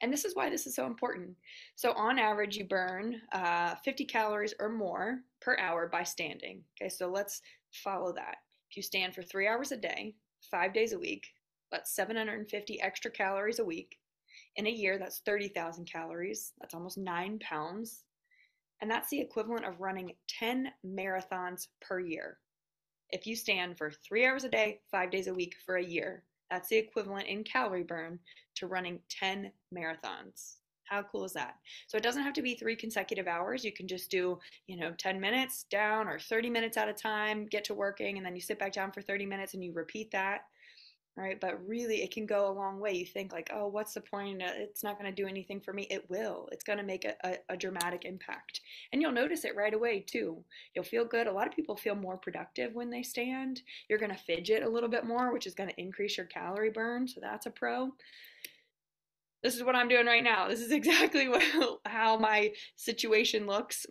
[0.01, 1.35] And this is why this is so important.
[1.75, 6.63] So, on average, you burn uh, 50 calories or more per hour by standing.
[6.79, 8.37] Okay, so let's follow that.
[8.69, 10.15] If you stand for three hours a day,
[10.51, 11.25] five days a week,
[11.71, 13.97] that's 750 extra calories a week.
[14.55, 16.53] In a year, that's 30,000 calories.
[16.59, 18.03] That's almost nine pounds.
[18.81, 22.37] And that's the equivalent of running 10 marathons per year.
[23.09, 26.23] If you stand for three hours a day, five days a week for a year,
[26.49, 28.19] that's the equivalent in calorie burn
[28.55, 30.57] to running 10 marathons.
[30.85, 31.55] How cool is that?
[31.87, 33.65] So it doesn't have to be three consecutive hours.
[33.65, 37.45] You can just do, you know, 10 minutes down or 30 minutes at a time,
[37.45, 40.11] get to working, and then you sit back down for 30 minutes and you repeat
[40.11, 40.45] that
[41.17, 41.39] right?
[41.41, 42.93] But really, it can go a long way.
[42.93, 44.41] You think, like, oh, what's the point?
[44.41, 45.87] Uh, it's not going to do anything for me.
[45.89, 46.47] It will.
[46.51, 48.61] It's going to make a, a, a, dramatic impact.
[48.93, 50.43] And you'll notice it right away, too.
[50.75, 51.25] You'll feel good.
[51.25, 53.61] A lot of people feel more productive when they stand.
[53.89, 56.69] You're going to fidget a little bit more, which is going to increase your calorie
[56.69, 57.07] burn.
[57.07, 57.91] So that's a pro.
[59.43, 60.47] This is what I'm doing right now.
[60.47, 61.43] This is exactly what,
[61.85, 63.87] how my situation looks.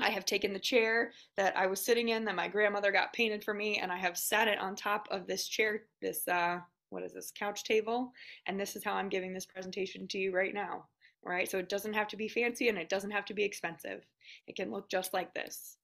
[0.00, 3.44] I have taken the chair that I was sitting in that my grandmother got painted
[3.44, 6.58] for me, and I have sat it on top of this chair, this, uh,
[6.90, 8.12] what is this, couch table.
[8.46, 10.86] And this is how I'm giving this presentation to you right now.
[11.22, 11.50] Right?
[11.50, 14.04] So it doesn't have to be fancy and it doesn't have to be expensive.
[14.46, 15.78] It can look just like this.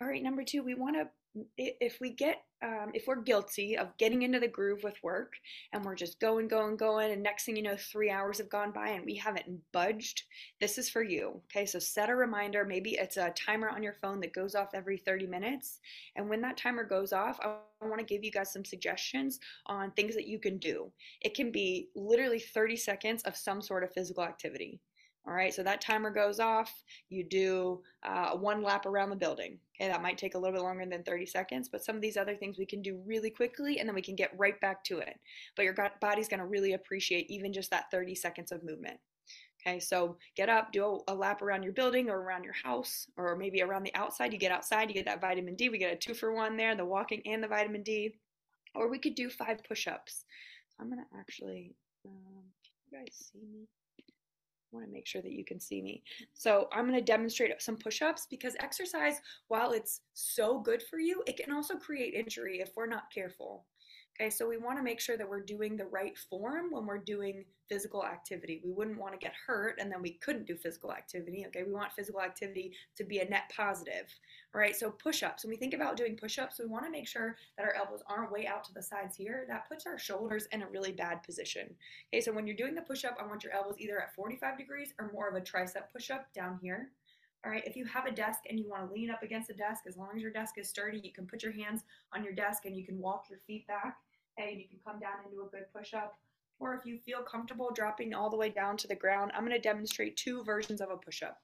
[0.00, 1.08] All right, number two, we want to
[1.56, 5.34] if we get um, if we're guilty of getting into the groove with work
[5.72, 8.72] and we're just going going going and next thing you know three hours have gone
[8.72, 10.24] by and we haven't budged
[10.60, 13.96] this is for you okay so set a reminder maybe it's a timer on your
[14.02, 15.78] phone that goes off every 30 minutes
[16.16, 19.92] and when that timer goes off i want to give you guys some suggestions on
[19.92, 20.90] things that you can do
[21.22, 24.80] it can be literally 30 seconds of some sort of physical activity
[25.26, 26.82] all right, so that timer goes off.
[27.10, 29.58] You do uh, one lap around the building.
[29.88, 32.36] That might take a little bit longer than 30 seconds, but some of these other
[32.36, 35.18] things we can do really quickly and then we can get right back to it.
[35.56, 38.98] But your body's gonna really appreciate even just that 30 seconds of movement.
[39.60, 43.06] Okay, so get up, do a, a, lap around your building or around your house,
[43.18, 44.32] or maybe around the outside.
[44.32, 45.68] You get outside, you get that vitamin D.
[45.68, 48.14] We get a two for one there, the walking and the vitamin D.
[48.74, 50.24] Or we could do five push ups.
[50.70, 51.74] So I'm gonna actually,
[52.06, 53.66] um, can you guys see me?
[54.72, 56.02] Want to make sure that you can see me.
[56.34, 61.22] So I'm going to demonstrate some push-ups because exercise, while it's so good for you,
[61.26, 63.64] it can also create injury if we're not careful.
[64.20, 66.98] Okay, so we want to make sure that we're doing the right form when we're
[66.98, 68.60] doing physical activity.
[68.62, 71.46] We wouldn't want to get hurt and then we couldn't do physical activity.
[71.46, 74.14] Okay, we want physical activity to be a net positive.
[74.54, 75.42] All right, so push ups.
[75.42, 78.02] When we think about doing push ups, we want to make sure that our elbows
[78.06, 79.46] aren't way out to the sides here.
[79.48, 81.74] That puts our shoulders in a really bad position.
[82.12, 84.58] Okay, so when you're doing the push up, I want your elbows either at 45
[84.58, 86.90] degrees or more of a tricep push up down here.
[87.42, 89.54] All right, if you have a desk and you want to lean up against the
[89.54, 92.34] desk, as long as your desk is sturdy, you can put your hands on your
[92.34, 93.96] desk and you can walk your feet back
[94.48, 96.14] and you can come down into a good push up.
[96.58, 99.56] Or if you feel comfortable dropping all the way down to the ground, I'm going
[99.56, 101.38] to demonstrate two versions of a push up.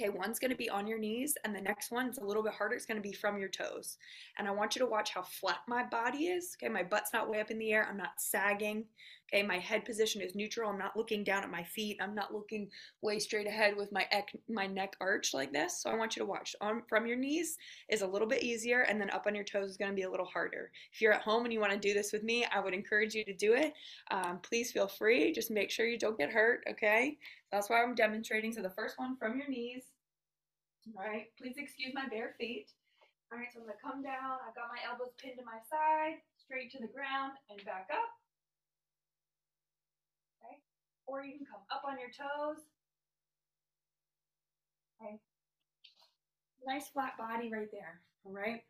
[0.00, 2.54] Okay, one's going to be on your knees, and the next one's a little bit
[2.54, 2.74] harder.
[2.74, 3.96] It's going to be from your toes.
[4.38, 6.56] And I want you to watch how flat my body is.
[6.56, 7.86] Okay, my butt's not way up in the air.
[7.88, 8.86] I'm not sagging.
[9.32, 10.70] Okay, my head position is neutral.
[10.70, 11.98] I'm not looking down at my feet.
[12.00, 12.68] I'm not looking
[13.02, 14.06] way straight ahead with my
[14.48, 15.80] my neck arched like this.
[15.80, 16.54] So I want you to watch.
[16.60, 17.56] On from your knees
[17.88, 20.02] is a little bit easier, and then up on your toes is going to be
[20.02, 20.70] a little harder.
[20.92, 23.14] If you're at home and you want to do this with me, I would encourage
[23.14, 23.72] you to do it.
[24.10, 25.32] Um, please feel free.
[25.32, 26.62] Just make sure you don't get hurt.
[26.70, 27.18] Okay,
[27.50, 28.52] that's why I'm demonstrating.
[28.52, 29.84] So the first one from your knees.
[30.96, 32.66] All right, please excuse my bare feet.
[33.32, 34.38] All right, so I'm gonna come down.
[34.46, 38.23] I've got my elbows pinned to my side, straight to the ground and back up.
[41.06, 42.62] Or you can come up on your toes.
[45.02, 45.18] Okay,
[46.66, 48.62] nice flat body right there, all right?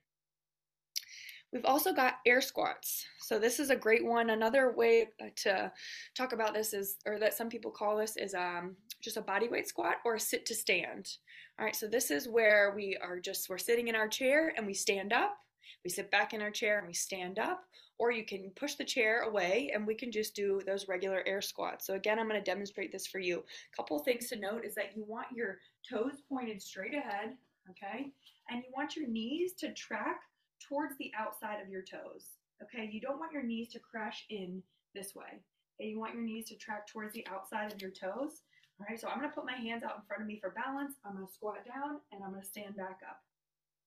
[1.52, 3.06] We've also got air squats.
[3.20, 4.30] So this is a great one.
[4.30, 5.70] Another way to
[6.16, 9.48] talk about this is, or that some people call this is um, just a body
[9.48, 11.08] weight squat or a sit to stand.
[11.56, 14.66] All right, so this is where we are just, we're sitting in our chair and
[14.66, 15.36] we stand up.
[15.84, 17.64] We sit back in our chair and we stand up,
[17.98, 21.40] or you can push the chair away and we can just do those regular air
[21.40, 21.86] squats.
[21.86, 23.38] So again, I'm gonna demonstrate this for you.
[23.38, 27.36] A couple things to note is that you want your toes pointed straight ahead,
[27.70, 28.10] okay?
[28.50, 30.20] And you want your knees to track
[30.60, 32.26] towards the outside of your toes,
[32.62, 32.88] okay?
[32.90, 34.62] You don't want your knees to crash in
[34.94, 35.40] this way.
[35.80, 38.42] You want your knees to track towards the outside of your toes.
[38.80, 40.94] All right, so I'm gonna put my hands out in front of me for balance.
[41.04, 43.22] I'm gonna squat down and I'm gonna stand back up.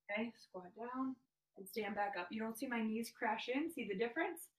[0.10, 1.16] Okay, squat down
[1.58, 2.28] and stand back up.
[2.32, 4.50] You don't see my knees crash in, see the difference?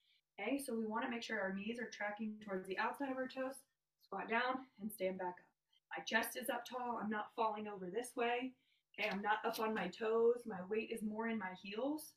[0.40, 3.28] Okay, so we wanna make sure our knees are tracking towards the outside of our
[3.28, 3.56] toes.
[4.04, 5.96] Squat down and stand back up.
[5.96, 8.52] My chest is up tall, I'm not falling over this way.
[8.98, 10.42] Okay, I'm not up on my toes.
[10.44, 12.12] My weight is more in my heels.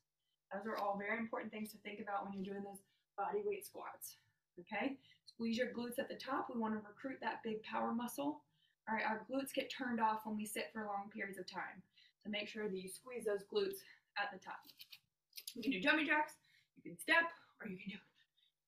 [0.51, 2.81] Those are all very important things to think about when you're doing those
[3.17, 4.17] body weight squats.
[4.59, 6.47] Okay, squeeze your glutes at the top.
[6.53, 8.41] We want to recruit that big power muscle.
[8.89, 11.81] All right, our glutes get turned off when we sit for long periods of time.
[12.23, 13.79] So make sure that you squeeze those glutes
[14.17, 14.59] at the top.
[15.55, 16.33] You can do jumping jacks,
[16.77, 17.23] you can step,
[17.61, 17.97] or you can do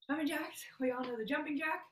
[0.08, 0.66] jumping jacks.
[0.80, 1.86] We all know the jumping jack.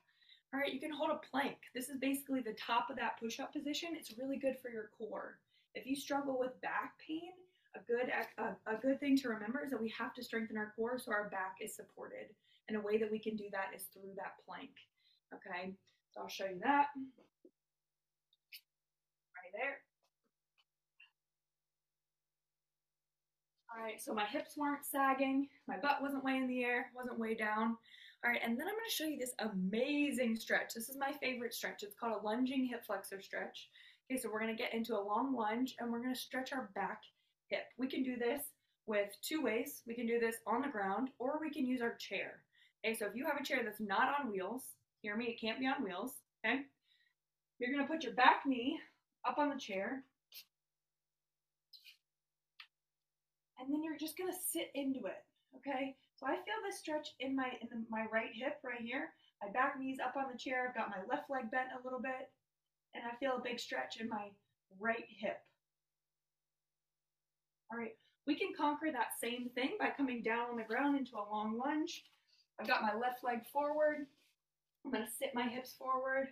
[0.54, 1.58] All right, you can hold a plank.
[1.74, 3.96] This is basically the top of that push-up position.
[3.96, 5.40] It's really good for your core.
[5.76, 7.32] If you struggle with back pain,
[7.74, 10.74] a good a, a good thing to remember is that we have to strengthen our
[10.76, 12.28] core so our back is supported.
[12.68, 14.72] And a way that we can do that is through that plank.
[15.34, 15.74] Okay,
[16.14, 16.88] so I'll show you that.
[19.36, 19.80] Right there.
[23.74, 27.18] All right, so my hips weren't sagging, my butt wasn't way in the air, wasn't
[27.18, 27.78] way down.
[28.24, 30.74] All right, and then I'm gonna show you this amazing stretch.
[30.74, 31.82] This is my favorite stretch.
[31.82, 33.70] It's called a lunging hip flexor stretch.
[34.12, 37.02] Okay, so we're gonna get into a long lunge and we're gonna stretch our back
[37.48, 37.64] hip.
[37.78, 38.44] We can do this
[38.88, 39.84] with two ways.
[39.88, 42.44] We can do this on the ground or we can use our chair.
[42.86, 44.64] Okay, so if you have a chair that's not on wheels,
[45.02, 46.12] hear me, it can't be on wheels,
[46.46, 46.62] okay?
[47.58, 48.80] You're gonna put your back knee
[49.26, 50.04] up on the chair.
[53.62, 55.22] And then you're just gonna sit into it,
[55.58, 55.96] okay?
[56.18, 59.14] So I feel this stretch in my in the, my right hip right here.
[59.42, 60.68] My back knee's up on the chair.
[60.68, 62.34] I've got my left leg bent a little bit.
[62.94, 64.30] And I feel a big stretch in my
[64.80, 65.38] right hip.
[67.72, 67.96] All right,
[68.28, 71.58] we can conquer that same thing by coming down on the ground into a long
[71.58, 72.04] lunge.
[72.60, 74.08] I've got my left leg forward.
[74.84, 76.30] I'm gonna sit my hips forward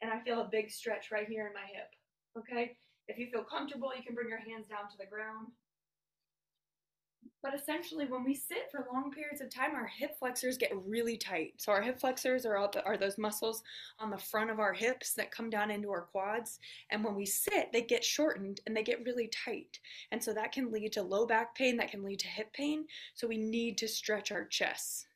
[0.00, 1.90] and I feel a big stretch right here in my hip,
[2.38, 2.76] okay?
[3.08, 5.48] If you feel comfortable, you can bring your hands down to the ground.
[7.42, 11.16] But essentially, when we sit for long periods of time, our hip flexors get really
[11.16, 11.54] tight.
[11.56, 13.62] So our hip flexors are, the, are those muscles
[13.98, 16.58] on the front of our hips that come down into our quads.
[16.90, 19.78] And when we sit, they get shortened and they get really tight.
[20.12, 22.84] And so that can lead to low back pain, that can lead to hip pain.
[23.14, 25.06] So we need to stretch our chests.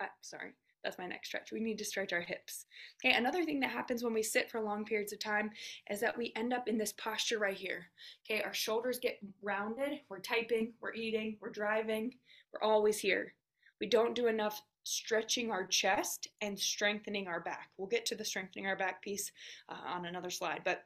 [0.00, 1.52] Uh, sorry, that's my next stretch.
[1.52, 2.66] We need to stretch our hips.
[3.04, 5.50] Okay, another thing that happens when we sit for long periods of time
[5.90, 7.86] is that we end up in this posture right here.
[8.24, 10.00] Okay, our shoulders get rounded.
[10.08, 12.14] We're typing, we're eating, we're driving,
[12.52, 13.34] we're always here.
[13.80, 17.70] We don't do enough stretching our chest and strengthening our back.
[17.76, 19.30] We'll get to the strengthening our back piece
[19.68, 20.84] uh, on another slide, but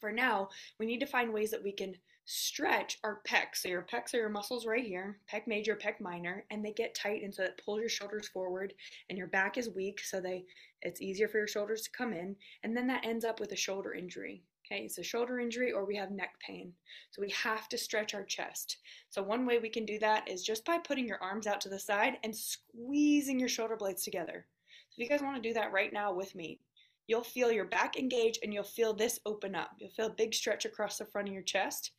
[0.00, 3.56] for now, we need to find ways that we can stretch our pecs.
[3.56, 6.94] So your pecs are your muscles right here, pec major, pec minor, and they get
[6.94, 8.74] tight and so that pulls your shoulders forward
[9.08, 10.44] and your back is weak so they
[10.82, 13.56] it's easier for your shoulders to come in and then that ends up with a
[13.56, 14.42] shoulder injury.
[14.64, 16.72] Okay, it's a shoulder injury or we have neck pain.
[17.10, 18.78] So we have to stretch our chest.
[19.10, 21.68] So one way we can do that is just by putting your arms out to
[21.68, 24.46] the side and squeezing your shoulder blades together.
[24.90, 26.60] So if you guys want to do that right now with me,
[27.06, 29.70] you'll feel your back engage and you'll feel this open up.
[29.78, 31.90] You'll feel a big stretch across the front of your chest.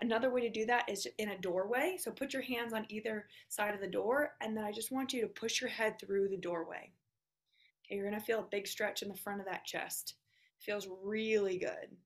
[0.00, 1.96] Another way to do that is in a doorway.
[1.98, 5.12] So put your hands on either side of the door, and then I just want
[5.12, 6.92] you to push your head through the doorway.
[7.84, 10.14] Okay, you're gonna feel a big stretch in the front of that chest.
[10.60, 11.96] It feels really good.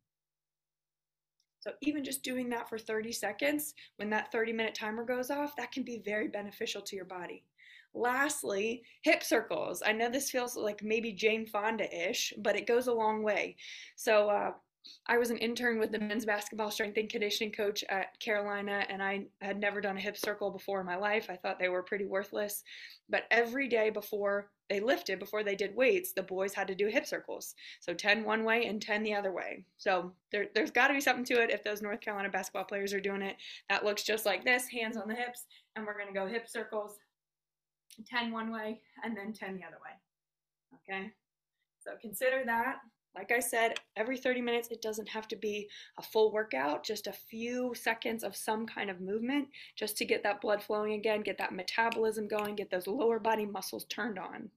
[1.61, 5.57] So even just doing that for 30 seconds, when that 30 minute timer goes off,
[5.57, 7.45] that can be very beneficial to your body.
[7.93, 9.83] Lastly, hip circles.
[9.85, 13.57] I know this feels like maybe Jane Fonda-ish, but it goes a long way.
[13.97, 14.53] So uh,
[15.07, 19.03] I was an intern with the men's basketball strength and conditioning coach at Carolina, and
[19.03, 21.29] I had never done a hip circle before in my life.
[21.29, 22.63] I thought they were pretty worthless.
[23.09, 26.87] But every day before they lifted, before they did weights, the boys had to do
[26.87, 27.55] hip circles.
[27.81, 29.65] So 10 one way and 10 the other way.
[29.79, 32.95] So there, there's got to be something to it if those North Carolina basketball players
[32.95, 33.37] are doing it.
[33.69, 36.49] That looks just like this hands on the hips, and we're going to go hip
[36.49, 36.99] circles
[38.09, 39.91] 10 one way and then 10 the other way.
[40.89, 41.11] Okay?
[41.81, 42.77] So consider that.
[43.15, 45.69] Like I said, every 30 minutes, it doesn't have to be
[45.99, 50.23] a full workout, just a few seconds of some kind of movement just to get
[50.23, 54.51] that blood flowing again, get that metabolism going, get those lower body muscles turned on.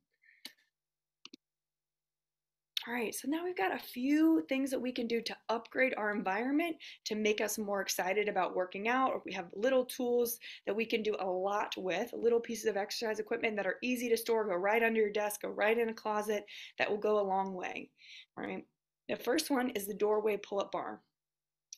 [2.85, 5.93] All right, so now we've got a few things that we can do to upgrade
[5.95, 9.11] our environment to make us more excited about working out.
[9.11, 12.75] Or we have little tools that we can do a lot with, little pieces of
[12.75, 15.87] exercise equipment that are easy to store, go right under your desk, go right in
[15.87, 16.45] a closet,
[16.77, 17.89] that will go a long way.
[18.37, 18.65] All right,
[19.07, 20.99] the first one is the doorway pull up bar.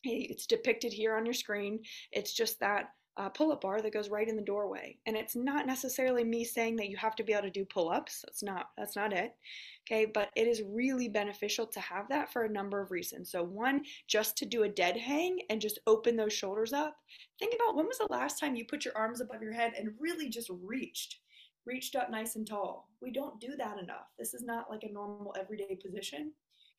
[0.02, 1.80] It's depicted here on your screen.
[2.10, 4.98] It's just that uh, pull-up bar that goes right in the doorway.
[5.06, 8.22] And it's not necessarily me saying that you have to be able to do pull-ups.
[8.26, 9.34] That's not that's not it.
[9.86, 13.30] Okay, but it is really beneficial to have that for a number of reasons.
[13.30, 16.96] So one, just to do a dead hang and just open those shoulders up.
[17.38, 19.90] Think about when was the last time you put your arms above your head and
[20.00, 21.16] really just reached,
[21.64, 22.90] reached up nice and tall.
[23.00, 24.08] We don't do that enough.
[24.18, 26.32] This is not like a normal everyday position.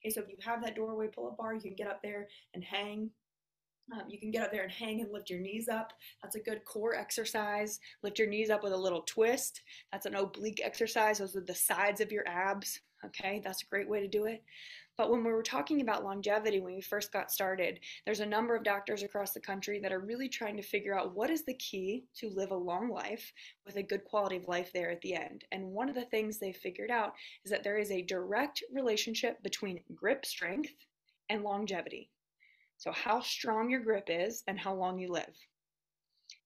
[0.04, 2.64] Okay, so if you have that doorway pull-up bar, you can get up there and
[2.64, 3.10] hang
[3.94, 5.94] um, you can get up there and hang and lift your knees up.
[6.22, 7.80] That's a good core exercise.
[8.04, 9.62] Lift your knees up with a little twist.
[9.92, 11.20] That's an oblique exercise.
[11.20, 12.82] Those are the sides of your abs.
[13.06, 14.44] Okay, that's a great way to do it.
[14.98, 18.56] But when we were talking about longevity when we first got started, there's a number
[18.56, 21.54] of doctors across the country that are really trying to figure out what is the
[21.54, 23.32] key to live a long life
[23.66, 25.46] with a good quality of life there at the end.
[25.52, 27.14] And one of the things they figured out
[27.46, 30.74] is that there is a direct relationship between grip strength
[31.30, 32.10] and longevity.
[32.78, 35.36] So, how strong your grip is and how long you live.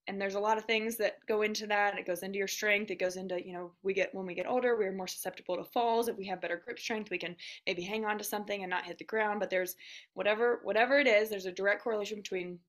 [0.08, 1.98] And there's a lot of things that go into that.
[1.98, 2.90] It goes into your strength.
[2.90, 5.64] It goes into, you know, we get when we get older, we're more susceptible to
[5.64, 6.08] falls.
[6.08, 7.36] If we have better grip strength, we can
[7.68, 9.40] maybe hang on to something and not hit the ground.
[9.40, 9.76] But there's
[10.14, 12.60] whatever whatever it is, there's a direct correlation between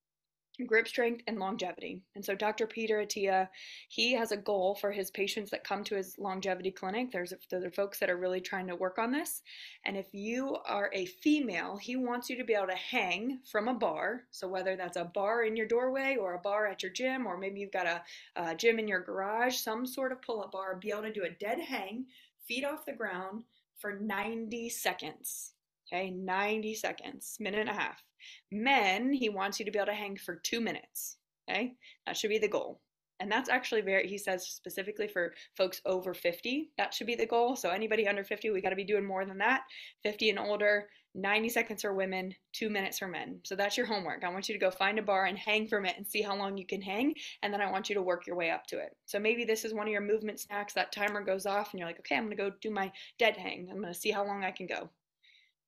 [0.66, 2.02] grip strength and longevity.
[2.14, 2.66] And so Dr.
[2.66, 3.48] Peter Attia,
[3.88, 7.10] he has a goal for his patients that come to his longevity clinic.
[7.10, 9.42] There's there are folks that are really trying to work on this.
[9.84, 13.68] And if you are a female, he wants you to be able to hang from
[13.68, 14.24] a bar.
[14.30, 17.38] So whether that's a bar in your doorway or a bar at your gym, or
[17.38, 18.02] maybe you've got a,
[18.36, 21.30] a gym in your garage, some sort of pull-up bar, be able to do a
[21.30, 22.06] dead hang,
[22.46, 23.44] feet off the ground
[23.78, 25.52] for 90 seconds.
[25.92, 28.02] Okay, 90 seconds, minute and a half.
[28.50, 31.18] Men, he wants you to be able to hang for two minutes.
[31.48, 31.74] Okay,
[32.06, 32.80] that should be the goal.
[33.20, 37.26] And that's actually very, he says specifically for folks over 50, that should be the
[37.26, 37.54] goal.
[37.54, 39.62] So anybody under 50, we got to be doing more than that.
[40.02, 43.38] 50 and older, 90 seconds for women, two minutes for men.
[43.44, 44.24] So that's your homework.
[44.24, 46.34] I want you to go find a bar and hang from it and see how
[46.34, 47.14] long you can hang.
[47.42, 48.96] And then I want you to work your way up to it.
[49.04, 50.72] So maybe this is one of your movement snacks.
[50.72, 53.36] That timer goes off and you're like, okay, I'm going to go do my dead
[53.36, 53.68] hang.
[53.70, 54.90] I'm going to see how long I can go.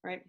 [0.05, 0.21] Right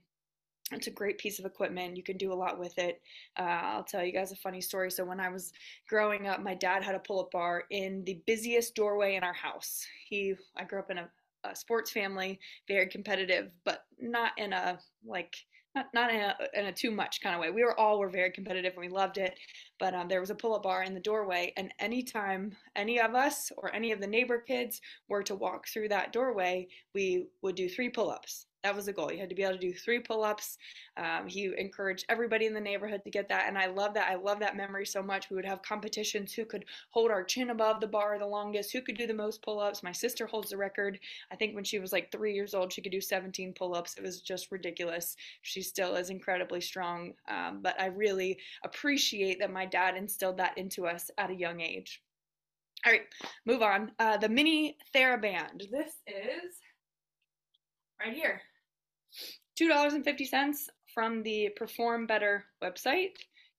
[0.73, 1.97] it's a great piece of equipment.
[1.97, 3.01] You can do a lot with it.
[3.39, 4.91] Uh, I'll tell you guys a funny story.
[4.91, 5.53] So, when I was
[5.89, 9.33] growing up, my dad had a pull up bar in the busiest doorway in our
[9.33, 9.87] house.
[10.09, 11.09] He, I grew up in a,
[11.45, 15.37] a sports family, very competitive, but not in a like,
[15.77, 17.53] not, not in a, in a too much kind of way.
[17.53, 19.39] We were all were very competitive and we loved it.
[19.79, 23.15] But um, there was a pull up bar in the doorway, and anytime any of
[23.15, 27.55] us or any of the neighbor kids were to walk through that doorway, we would
[27.55, 29.13] do three pull ups that was a goal.
[29.13, 30.59] You had to be able to do three pull ups.
[30.97, 33.47] Um, he encouraged everybody in the neighborhood to get that.
[33.47, 34.11] And I love that.
[34.11, 35.31] I love that memory so much.
[35.31, 38.81] We would have competitions who could hold our chin above the bar the longest, who
[38.81, 39.85] could do the most pull ups.
[39.85, 40.99] My sister holds the record.
[41.31, 43.95] I think when she was like three years old, she could do 17 pull ups.
[43.97, 45.17] It was just ridiculous.
[45.43, 47.13] She still is incredibly strong.
[47.29, 51.61] Um, but I really appreciate that my dad instilled that into us at a young
[51.61, 52.03] age.
[52.85, 53.03] All right,
[53.45, 53.93] move on.
[54.01, 55.71] Uh, the mini TheraBand.
[55.71, 56.61] This is
[58.01, 58.41] right here.
[59.61, 63.13] $2.50 from the Perform Better website.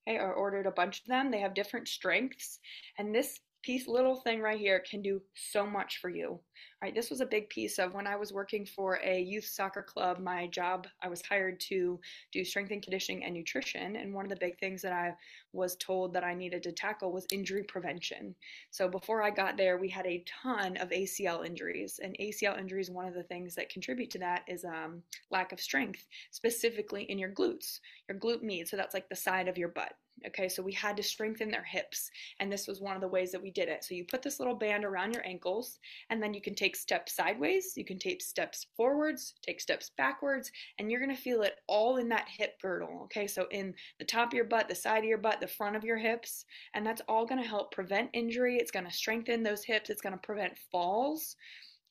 [0.08, 1.32] I ordered a bunch of them.
[1.32, 2.60] They have different strengths.
[2.98, 6.40] And this piece, little thing right here, can do so much for you.
[6.82, 9.46] All right, this was a big piece of when I was working for a youth
[9.46, 10.20] soccer club.
[10.20, 12.00] My job, I was hired to
[12.32, 13.96] do strength and conditioning and nutrition.
[13.96, 15.14] And one of the big things that I
[15.54, 18.36] was told that I needed to tackle was injury prevention.
[18.70, 22.00] So before I got there, we had a ton of ACL injuries.
[22.04, 25.02] And ACL injuries, one of the things that contribute to that is um,
[25.32, 28.68] lack of strength, specifically in your glutes, your glute med.
[28.68, 29.94] So that's like the side of your butt.
[30.26, 32.10] Okay, so we had to strengthen their hips,
[32.40, 33.84] and this was one of the ways that we did it.
[33.84, 35.78] So you put this little band around your ankles,
[36.10, 40.52] and then you can take steps sideways, you can take steps forwards, take steps backwards,
[40.80, 43.02] and you're gonna feel it all in that hip girdle.
[43.04, 45.76] Okay, so in the top of your butt, the side of your butt, the front
[45.76, 48.58] of your hips, and that's all gonna help prevent injury.
[48.58, 51.36] It's gonna strengthen those hips, it's gonna prevent falls.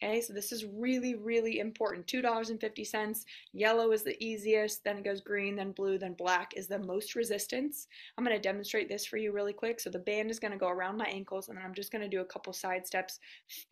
[0.02, 2.06] Okay, so this is really, really important.
[2.06, 3.24] $2.50.
[3.54, 7.14] Yellow is the easiest, then it goes green, then blue, then black is the most
[7.14, 7.86] resistance.
[8.16, 9.80] I'm going to demonstrate this for you really quick.
[9.80, 12.02] So the band is going to go around my ankles, and then I'm just going
[12.02, 13.20] to do a couple side steps,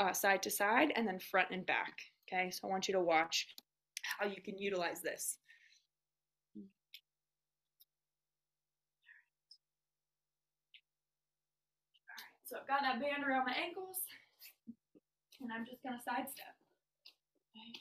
[0.00, 2.00] uh, side to side, and then front and back.
[2.26, 3.48] Okay, so I want you to watch
[4.18, 5.36] how you can utilize this.
[6.56, 6.62] All
[12.08, 13.98] right, so I've got that band around my ankles
[15.44, 16.56] and I'm just going to sidestep.
[17.52, 17.76] Okay.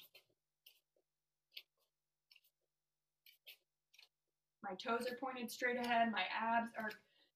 [4.60, 6.12] My toes are pointed straight ahead.
[6.12, 6.92] My abs are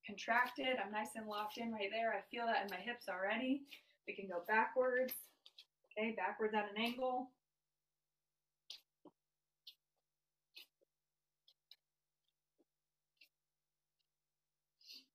[0.05, 0.75] contracted.
[0.83, 2.11] I'm nice and locked in right there.
[2.11, 3.63] I feel that in my hips already.
[4.07, 5.13] We can go backwards.
[5.97, 7.31] Okay, backwards at an angle.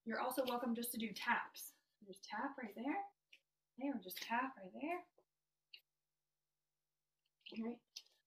[0.04, 1.72] You're also welcome just to do taps.
[2.06, 2.96] Just tap right there.
[3.78, 5.00] Okay, or just tap right there.
[7.58, 7.78] All right.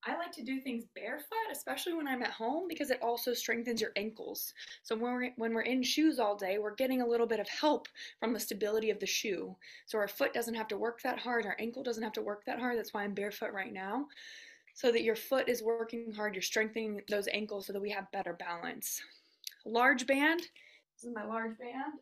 [0.07, 3.81] I like to do things barefoot, especially when I'm at home, because it also strengthens
[3.81, 4.53] your ankles.
[4.83, 7.49] So when we're, when we're in shoes all day, we're getting a little bit of
[7.49, 7.87] help
[8.19, 9.55] from the stability of the shoe.
[9.87, 12.45] So our foot doesn't have to work that hard, our ankle doesn't have to work
[12.45, 12.77] that hard.
[12.77, 14.05] That's why I'm barefoot right now.
[14.75, 18.11] So that your foot is working hard, you're strengthening those ankles so that we have
[18.11, 19.01] better balance.
[19.65, 21.93] Large band, this is my large band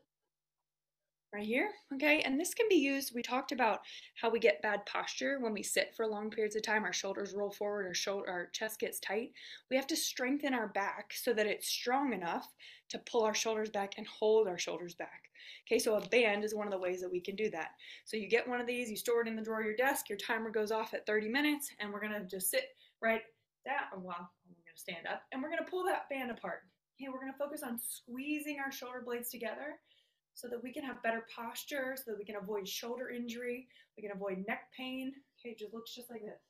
[1.34, 2.21] right here, okay?
[2.21, 3.79] And this can be used, we talked about
[4.21, 7.34] how we get bad posture when we sit for long periods of time, our shoulders
[7.36, 9.31] roll forward, our, shoulder, our chest gets tight.
[9.71, 12.47] We have to strengthen our back so that it's strong enough
[12.89, 15.23] to pull our shoulders back and hold our shoulders back.
[15.67, 17.71] Okay, so a band is one of the ways that we can do that.
[18.05, 20.09] So you get one of these, you store it in the drawer of your desk,
[20.09, 22.65] your timer goes off at 30 minutes, and we're gonna just sit
[23.01, 23.21] right
[23.65, 26.59] that, oh, well, I'm gonna stand up, and we're gonna pull that band apart.
[26.95, 29.79] Okay, we're gonna focus on squeezing our shoulder blades together
[30.34, 33.67] so that we can have better posture, so that we can avoid shoulder injury,
[33.97, 35.13] we can avoid neck pain.
[35.39, 36.41] Okay, it just looks just like this.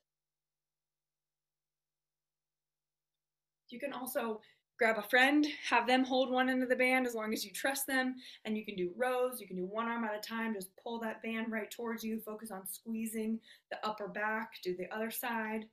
[3.69, 4.39] You can also
[4.77, 7.51] grab a friend, have them hold one end of the band as long as you
[7.51, 8.15] trust them,
[8.45, 9.39] and you can do rows.
[9.39, 10.53] You can do one arm at a time.
[10.53, 12.19] Just pull that band right towards you.
[12.19, 13.39] Focus on squeezing
[13.71, 14.51] the upper back.
[14.63, 15.65] Do the other side.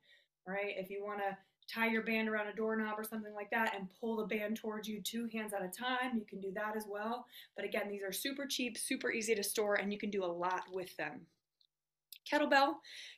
[0.46, 0.74] Right.
[0.76, 1.36] If you want to
[1.72, 4.88] tie your band around a doorknob or something like that and pull the band towards
[4.88, 6.16] you two hands at a time.
[6.16, 7.26] You can do that as well.
[7.56, 10.26] But again, these are super cheap, super easy to store, and you can do a
[10.26, 11.26] lot with them.
[12.30, 12.74] Kettlebell.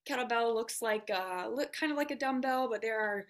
[0.09, 3.27] Kettlebell looks like uh, look kind of like a dumbbell, but there are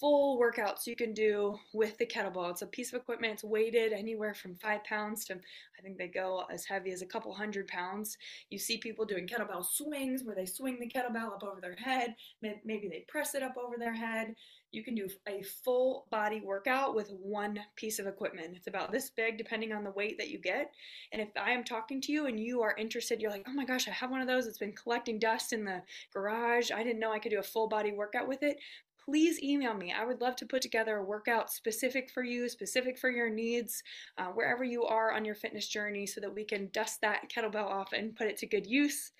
[0.00, 2.50] full workouts you can do with the kettlebell.
[2.50, 3.34] It's a piece of equipment.
[3.34, 7.06] It's weighted anywhere from five pounds to I think they go as heavy as a
[7.06, 8.16] couple hundred pounds.
[8.50, 12.14] You see people doing kettlebell swings where they swing the kettlebell up over their head.
[12.42, 14.34] Maybe they press it up over their head.
[14.76, 18.54] You can do a full body workout with one piece of equipment.
[18.54, 20.70] It's about this big, depending on the weight that you get.
[21.12, 23.64] And if I am talking to you and you are interested, you're like, oh my
[23.64, 24.46] gosh, I have one of those.
[24.46, 25.80] It's been collecting dust in the
[26.12, 26.70] garage.
[26.70, 28.58] I didn't know I could do a full body workout with it
[29.02, 29.94] please email me.
[29.96, 33.84] I would love to put together a workout specific for you, specific for your needs,
[34.18, 37.66] uh, wherever you are on your fitness journey, so that we can dust that kettlebell
[37.66, 39.12] off and put it to good use.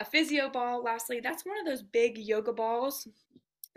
[0.00, 3.08] A physio ball, lastly, that's one of those big yoga balls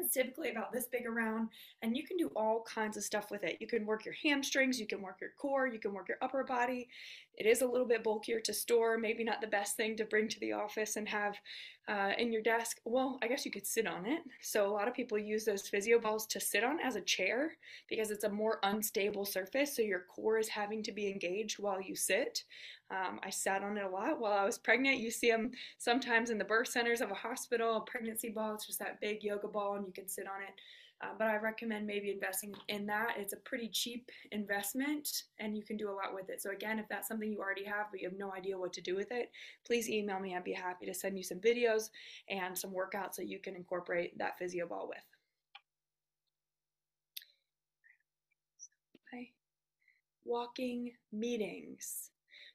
[0.02, 1.50] It's typically about this big around,
[1.82, 3.58] and you can do all kinds of stuff with it.
[3.60, 6.44] You can work your hamstrings, you can work your core, you can work your upper
[6.44, 6.90] body.
[7.36, 10.28] It is a little bit bulkier to store, maybe not the best thing to bring
[10.28, 11.38] to the office and have
[11.88, 12.80] uh, in your desk.
[12.86, 14.22] Well, I guess you could sit on it.
[14.42, 17.58] So a lot of people use those physio balls to sit on as a chair
[17.90, 19.76] because it's a more unstable surface.
[19.76, 22.44] So your core is having to be engaged while you sit.
[22.92, 25.00] Um, I sat on it a lot while I was pregnant.
[25.00, 28.54] You see them sometimes in the birth centers of a hospital, a pregnancy ball.
[28.54, 30.54] It's just that big yoga ball, and you can sit on it.
[31.02, 33.16] Uh, but I recommend maybe investing in that.
[33.18, 36.44] It's a pretty cheap investment and you can do a lot with it.
[36.44, 38.82] So, again, if that's something you already have but you have no idea what to
[38.82, 39.32] do with it,
[39.66, 40.36] please email me.
[40.36, 41.90] I'd be happy to send you some videos
[42.30, 45.04] and some workouts that you can incorporate that physio ball with.
[50.24, 52.11] Walking meetings.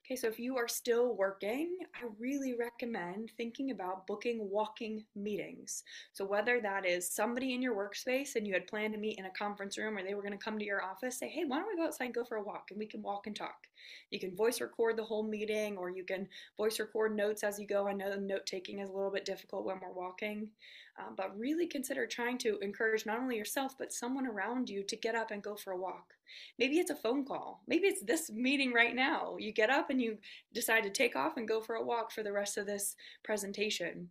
[0.06, 5.82] Okay, so if you are still working, I really recommend thinking about booking walking meetings.
[6.12, 9.24] So whether that is somebody in your workspace and you had planned to meet in
[9.24, 11.58] a conference room or they were going to come to your office, say, hey, why
[11.58, 13.66] don't we go outside and go for a walk and we can walk and talk.
[14.12, 17.66] You can voice record the whole meeting or you can voice record notes as you
[17.66, 17.88] go.
[17.88, 20.50] I know note taking is a little bit difficult when we're walking,
[20.98, 24.96] um, but really consider trying to encourage not only yourself, but someone around you to
[24.96, 26.14] get up and go for a walk.
[26.58, 27.62] Maybe it's a phone call.
[27.66, 29.36] Maybe it's this meeting right now.
[29.38, 30.18] You get up and you
[30.52, 34.10] decide to take off and go for a walk for the rest of this presentation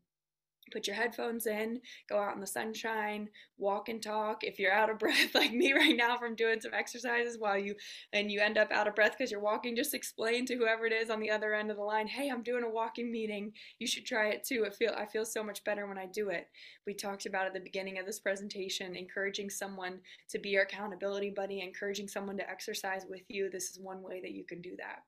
[0.71, 4.43] put your headphones in, go out in the sunshine, walk and talk.
[4.43, 7.75] If you're out of breath like me right now from doing some exercises while you
[8.13, 10.93] and you end up out of breath because you're walking, just explain to whoever it
[10.93, 13.53] is on the other end of the line, "Hey, I'm doing a walking meeting.
[13.79, 14.65] You should try it too.
[14.65, 16.49] I feel I feel so much better when I do it."
[16.85, 21.31] We talked about at the beginning of this presentation encouraging someone to be your accountability
[21.31, 23.49] buddy, encouraging someone to exercise with you.
[23.49, 25.03] This is one way that you can do that.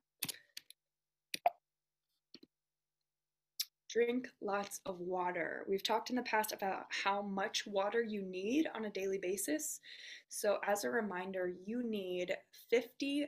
[3.90, 5.66] Drink lots of water.
[5.68, 9.80] We've talked in the past about how much water you need on a daily basis.
[10.30, 12.36] So, as a reminder, you need
[12.72, 13.28] 50%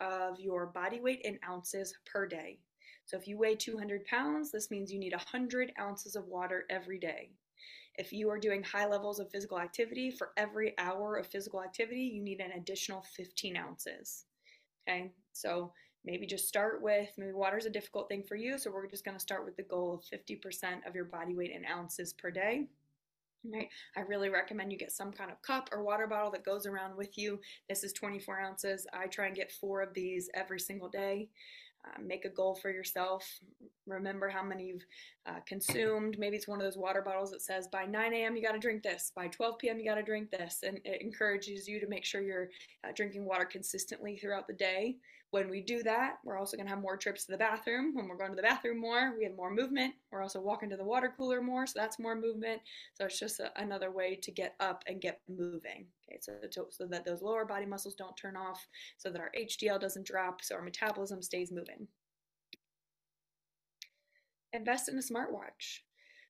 [0.00, 2.58] of your body weight in ounces per day.
[3.06, 6.98] So, if you weigh 200 pounds, this means you need 100 ounces of water every
[6.98, 7.30] day.
[7.96, 12.02] If you are doing high levels of physical activity, for every hour of physical activity,
[12.02, 14.24] you need an additional 15 ounces.
[14.86, 15.72] Okay, so
[16.04, 19.04] maybe just start with maybe water is a difficult thing for you so we're just
[19.04, 22.30] going to start with the goal of 50% of your body weight in ounces per
[22.30, 22.66] day
[23.52, 23.68] Right.
[23.96, 26.96] I really recommend you get some kind of cup or water bottle that goes around
[26.96, 27.40] with you.
[27.68, 28.86] This is 24 ounces.
[28.92, 31.28] I try and get four of these every single day.
[31.86, 33.40] Uh, make a goal for yourself.
[33.86, 34.86] Remember how many you've
[35.26, 36.16] uh, consumed.
[36.18, 38.34] Maybe it's one of those water bottles that says by 9 a.m.
[38.34, 39.78] you got to drink this, by 12 p.m.
[39.78, 42.48] you got to drink this, and it encourages you to make sure you're
[42.84, 44.96] uh, drinking water consistently throughout the day.
[45.34, 47.92] When we do that, we're also going to have more trips to the bathroom.
[47.92, 49.94] When we're going to the bathroom more, we have more movement.
[50.12, 52.60] We're also walking to the water cooler more, so that's more movement.
[52.92, 55.86] So it's just a, another way to get up and get moving.
[56.08, 58.64] Okay, so, to, so that those lower body muscles don't turn off,
[58.96, 61.88] so that our HDL doesn't drop, so our metabolism stays moving.
[64.52, 65.80] Invest in a smartwatch.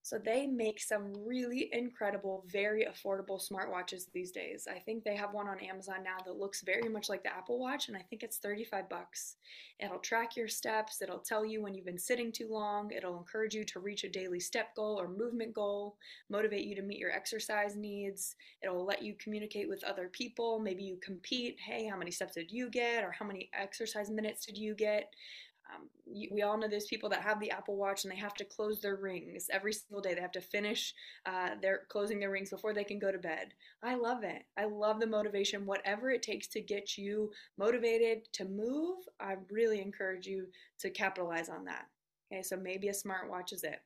[0.05, 4.69] So they make some really incredible, very affordable smartwatches these days.
[4.71, 7.59] I think they have one on Amazon now that looks very much like the Apple
[7.59, 9.37] Watch, and I think it's 35 bucks.
[9.81, 13.55] It'll track your steps, it'll tell you when you've been sitting too long, it'll encourage
[13.55, 15.97] you to reach a daily step goal or movement goal,
[16.29, 20.59] motivate you to meet your exercise needs, it'll let you communicate with other people.
[20.59, 24.45] Maybe you compete, hey, how many steps did you get, or how many exercise minutes
[24.45, 25.15] did you get?
[25.73, 25.89] Um,
[26.33, 28.81] we all know there's people that have the Apple Watch and they have to close
[28.81, 30.15] their rings every single day.
[30.15, 30.95] They have to finish
[31.27, 33.55] uh, their closing their rings before they can go to bed.
[33.83, 34.43] I love it.
[34.59, 35.67] I love the motivation.
[35.67, 40.47] Whatever it takes to get you motivated to move, I really encourage you
[40.81, 41.87] to capitalize on that.
[42.33, 43.81] Okay, so maybe a smartwatch is it.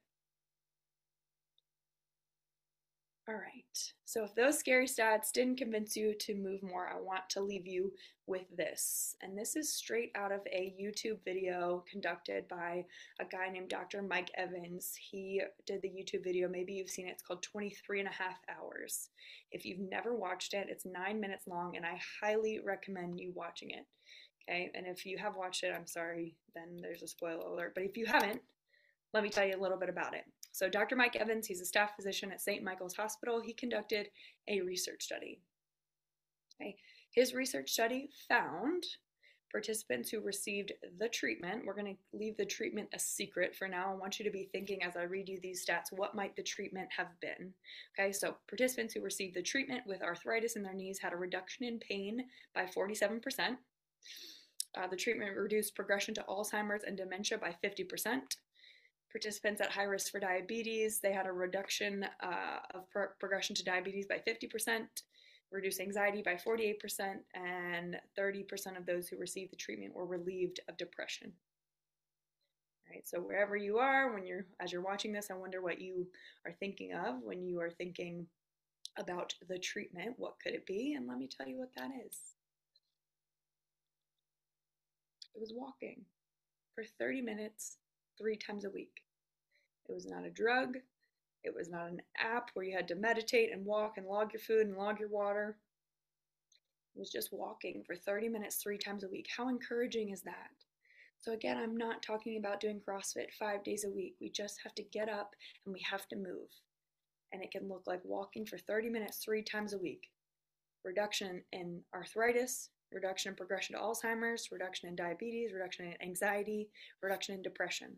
[3.29, 7.29] All right, so if those scary stats didn't convince you to move more, I want
[7.29, 7.93] to leave you
[8.26, 9.14] with this.
[9.20, 12.87] And this is straight out of a YouTube video conducted by
[13.20, 14.01] a guy named Dr.
[14.01, 14.95] Mike Evans.
[14.99, 18.39] He did the YouTube video, maybe you've seen it, it's called 23 and a half
[18.49, 19.11] hours.
[19.53, 23.72] If you've never watched it, it's nine minutes long, and I highly recommend you watching
[23.72, 23.85] it.
[24.49, 27.72] Okay, and if you have watched it, I'm sorry, then there's a spoiler alert.
[27.74, 28.41] But if you haven't,
[29.12, 30.24] let me tell you a little bit about it.
[30.53, 30.96] So, Dr.
[30.96, 32.62] Mike Evans, he's a staff physician at St.
[32.62, 33.40] Michael's Hospital.
[33.40, 34.09] He conducted
[34.49, 35.40] a research study.
[36.61, 36.76] Okay.
[37.11, 38.84] His research study found
[39.51, 43.90] participants who received the treatment, we're going to leave the treatment a secret for now.
[43.90, 46.42] I want you to be thinking as I read you these stats, what might the
[46.42, 47.53] treatment have been?
[47.99, 51.64] Okay, so participants who received the treatment with arthritis in their knees had a reduction
[51.64, 52.24] in pain
[52.55, 53.57] by 47%.
[54.76, 58.20] Uh, the treatment reduced progression to Alzheimer's and dementia by 50%.
[59.11, 63.65] Participants at high risk for diabetes, they had a reduction uh, of pro- progression to
[63.65, 64.83] diabetes by 50%,
[65.51, 66.75] reduced anxiety by 48%,
[67.35, 71.33] and 30% of those who received the treatment were relieved of depression.
[72.87, 75.81] All right, so wherever you are, when you're as you're watching this, I wonder what
[75.81, 76.07] you
[76.47, 78.27] are thinking of when you are thinking
[78.99, 80.15] about the treatment.
[80.17, 80.95] What could it be?
[80.95, 82.17] And let me tell you what that is.
[85.35, 86.05] It was walking
[86.75, 87.77] for 30 minutes,
[88.19, 89.03] three times a week.
[89.89, 90.77] It was not a drug.
[91.45, 94.41] It was not an app where you had to meditate and walk and log your
[94.41, 95.57] food and log your water.
[96.95, 99.29] It was just walking for 30 minutes, three times a week.
[99.35, 100.51] How encouraging is that?
[101.21, 104.16] So, again, I'm not talking about doing CrossFit five days a week.
[104.21, 106.49] We just have to get up and we have to move.
[107.33, 110.11] And it can look like walking for 30 minutes, three times a week.
[110.85, 116.68] Reduction in arthritis, reduction in progression to Alzheimer's, reduction in diabetes, reduction in anxiety,
[117.03, 117.97] reduction in depression.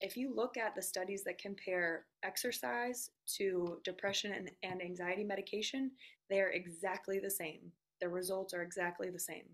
[0.00, 5.90] If you look at the studies that compare exercise to depression and, and anxiety medication,
[6.30, 7.72] they are exactly the same.
[8.00, 9.44] The results are exactly the same.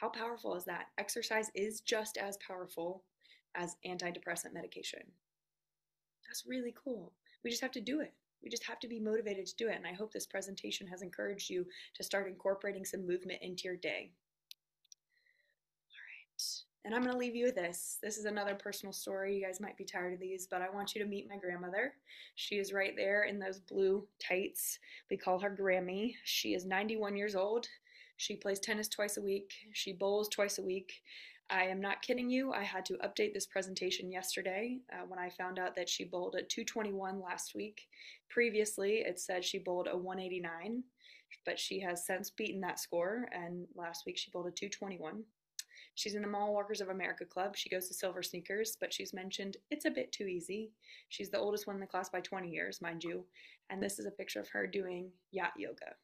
[0.00, 0.86] How powerful is that?
[0.98, 3.02] Exercise is just as powerful
[3.56, 5.02] as antidepressant medication.
[6.28, 7.12] That's really cool.
[7.42, 8.14] We just have to do it.
[8.42, 9.76] We just have to be motivated to do it.
[9.76, 13.76] And I hope this presentation has encouraged you to start incorporating some movement into your
[13.76, 14.10] day.
[15.90, 16.42] All right.
[16.84, 17.98] And I'm going to leave you with this.
[18.02, 19.36] This is another personal story.
[19.36, 21.94] You guys might be tired of these, but I want you to meet my grandmother.
[22.36, 24.78] She is right there in those blue tights.
[25.10, 26.14] We call her Grammy.
[26.24, 27.66] She is 91 years old.
[28.16, 29.52] She plays tennis twice a week.
[29.72, 31.02] She bowls twice a week.
[31.50, 32.52] I am not kidding you.
[32.52, 36.36] I had to update this presentation yesterday uh, when I found out that she bowled
[36.36, 37.88] at 221 last week.
[38.28, 40.84] Previously, it said she bowled a 189,
[41.46, 45.22] but she has since beaten that score, and last week she bowled a 221.
[45.94, 47.56] She's in the Mall Walkers of America Club.
[47.56, 50.70] She goes to Silver Sneakers, but she's mentioned it's a bit too easy.
[51.08, 53.24] She's the oldest one in the class by 20 years, mind you.
[53.70, 55.94] And this is a picture of her doing yacht yoga.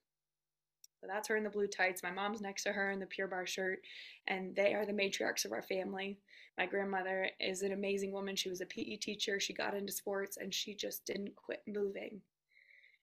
[1.04, 2.02] So that's her in the blue tights.
[2.02, 3.80] My mom's next to her in the Pure Barre shirt,
[4.26, 6.18] and they are the matriarchs of our family.
[6.56, 8.36] My grandmother is an amazing woman.
[8.36, 9.38] She was a PE teacher.
[9.38, 12.22] She got into sports, and she just didn't quit moving.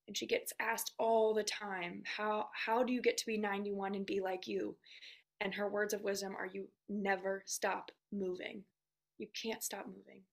[0.08, 3.94] And she gets asked all the time, "How how do you get to be 91
[3.94, 4.76] and be like you?"
[5.40, 8.64] And her words of wisdom are, "You never stop moving.
[9.16, 10.24] You can't stop moving."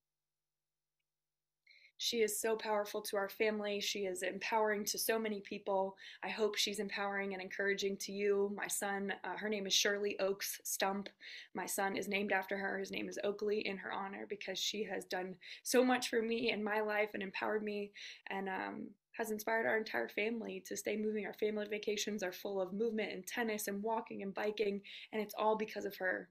[2.02, 3.82] She is so powerful to our family.
[3.82, 5.98] She is empowering to so many people.
[6.24, 8.54] I hope she's empowering and encouraging to you.
[8.56, 11.10] My son, uh, her name is Shirley Oaks Stump.
[11.54, 12.80] My son is named after her.
[12.80, 16.54] His name is Oakley in her honor because she has done so much for me
[16.54, 17.92] in my life and empowered me
[18.28, 21.26] and um, has inspired our entire family to stay moving.
[21.26, 24.80] Our family vacations are full of movement and tennis and walking and biking,
[25.12, 26.30] and it's all because of her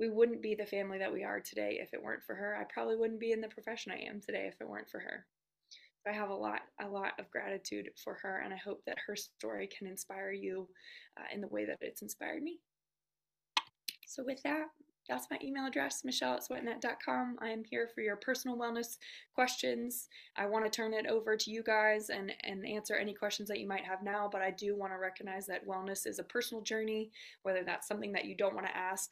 [0.00, 2.56] we wouldn't be the family that we are today if it weren't for her.
[2.56, 5.26] I probably wouldn't be in the profession I am today if it weren't for her.
[6.06, 9.16] I have a lot, a lot of gratitude for her, and I hope that her
[9.16, 10.68] story can inspire you
[11.18, 12.58] uh, in the way that it's inspired me.
[14.06, 14.66] So, with that,
[15.08, 17.36] that's my email address, michelle at sweatnet.com.
[17.40, 18.96] I am here for your personal wellness
[19.34, 20.08] questions.
[20.36, 23.60] I want to turn it over to you guys and, and answer any questions that
[23.60, 26.62] you might have now, but I do want to recognize that wellness is a personal
[26.62, 27.10] journey,
[27.42, 29.10] whether that's something that you don't want to ask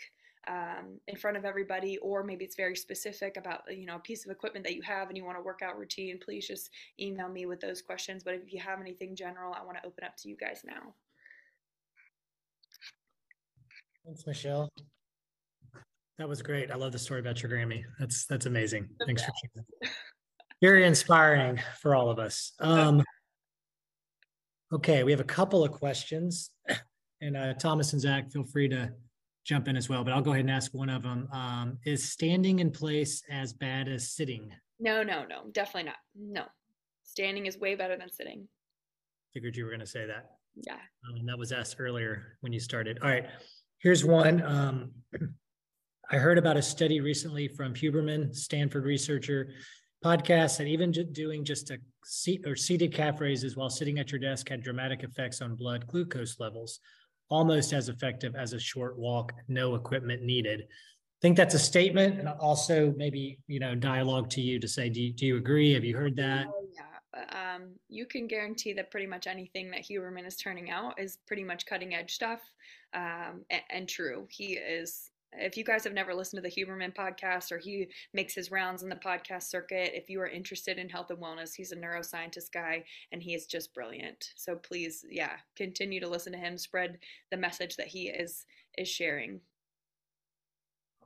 [0.48, 4.24] um, in front of everybody, or maybe it's very specific about you know a piece
[4.24, 6.70] of equipment that you have and you want a workout routine, please just
[7.00, 8.22] email me with those questions.
[8.24, 10.94] But if you have anything general, I want to open up to you guys now.
[14.04, 14.68] Thanks, Michelle.
[16.18, 16.70] That was great.
[16.70, 17.84] I love the story about your Grammy.
[17.98, 18.88] That's that's amazing.
[19.06, 19.94] Thanks for sharing.
[20.60, 22.52] Very inspiring for all of us.
[22.60, 23.02] Um,
[24.72, 26.50] okay, we have a couple of questions,
[27.20, 28.92] and uh, Thomas and Zach, feel free to
[29.44, 31.28] jump in as well, but I'll go ahead and ask one of them.
[31.32, 34.50] Um, is standing in place as bad as sitting?
[34.78, 35.96] No, no, no, definitely not.
[36.16, 36.44] No,
[37.02, 38.48] standing is way better than sitting.
[39.34, 40.30] Figured you were going to say that.
[40.56, 40.74] Yeah.
[40.74, 42.98] Um, that was asked earlier when you started.
[43.02, 43.26] All right,
[43.78, 44.42] here's one.
[44.42, 44.90] Um,
[46.10, 49.48] I heard about a study recently from Huberman, Stanford researcher,
[50.04, 54.18] podcast that even doing just a seat or seated calf raises while sitting at your
[54.18, 56.80] desk had dramatic effects on blood glucose levels
[57.32, 60.60] almost as effective as a short walk, no equipment needed.
[60.60, 64.90] I think that's a statement, and also maybe you know dialogue to you to say,
[64.90, 65.72] do you, do you agree?
[65.72, 66.46] Have you heard that?
[66.48, 71.00] Oh, yeah, um, you can guarantee that pretty much anything that Huberman is turning out
[71.00, 72.40] is pretty much cutting edge stuff
[72.92, 74.26] um, and, and true.
[74.28, 78.34] He is if you guys have never listened to the Huberman podcast or he makes
[78.34, 81.72] his rounds in the podcast circuit, if you are interested in health and wellness, he's
[81.72, 84.32] a neuroscientist guy and he is just brilliant.
[84.36, 86.98] So please, yeah, continue to listen to him, spread
[87.30, 88.44] the message that he is
[88.78, 89.40] is sharing.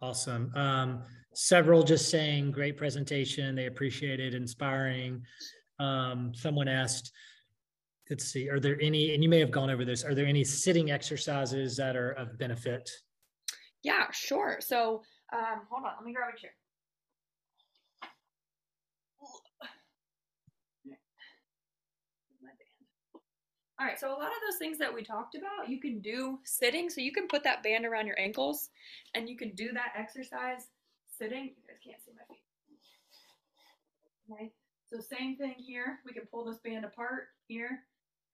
[0.02, 0.52] Awesome.
[0.54, 1.02] Um,
[1.34, 3.54] several just saying great presentation.
[3.54, 5.22] They appreciate it, inspiring.
[5.78, 7.12] Um, someone asked,
[8.10, 10.44] let's see, are there any, and you may have gone over this, are there any
[10.44, 12.88] sitting exercises that are of benefit?
[13.86, 14.58] Yeah, sure.
[14.58, 16.50] So um, hold on, let me grab a chair.
[23.78, 26.40] All right, so a lot of those things that we talked about, you can do
[26.42, 26.90] sitting.
[26.90, 28.70] So you can put that band around your ankles
[29.14, 30.66] and you can do that exercise
[31.16, 31.44] sitting.
[31.44, 32.42] You guys can't see my feet.
[34.32, 34.52] Okay,
[34.90, 36.00] so same thing here.
[36.04, 37.84] We can pull this band apart here,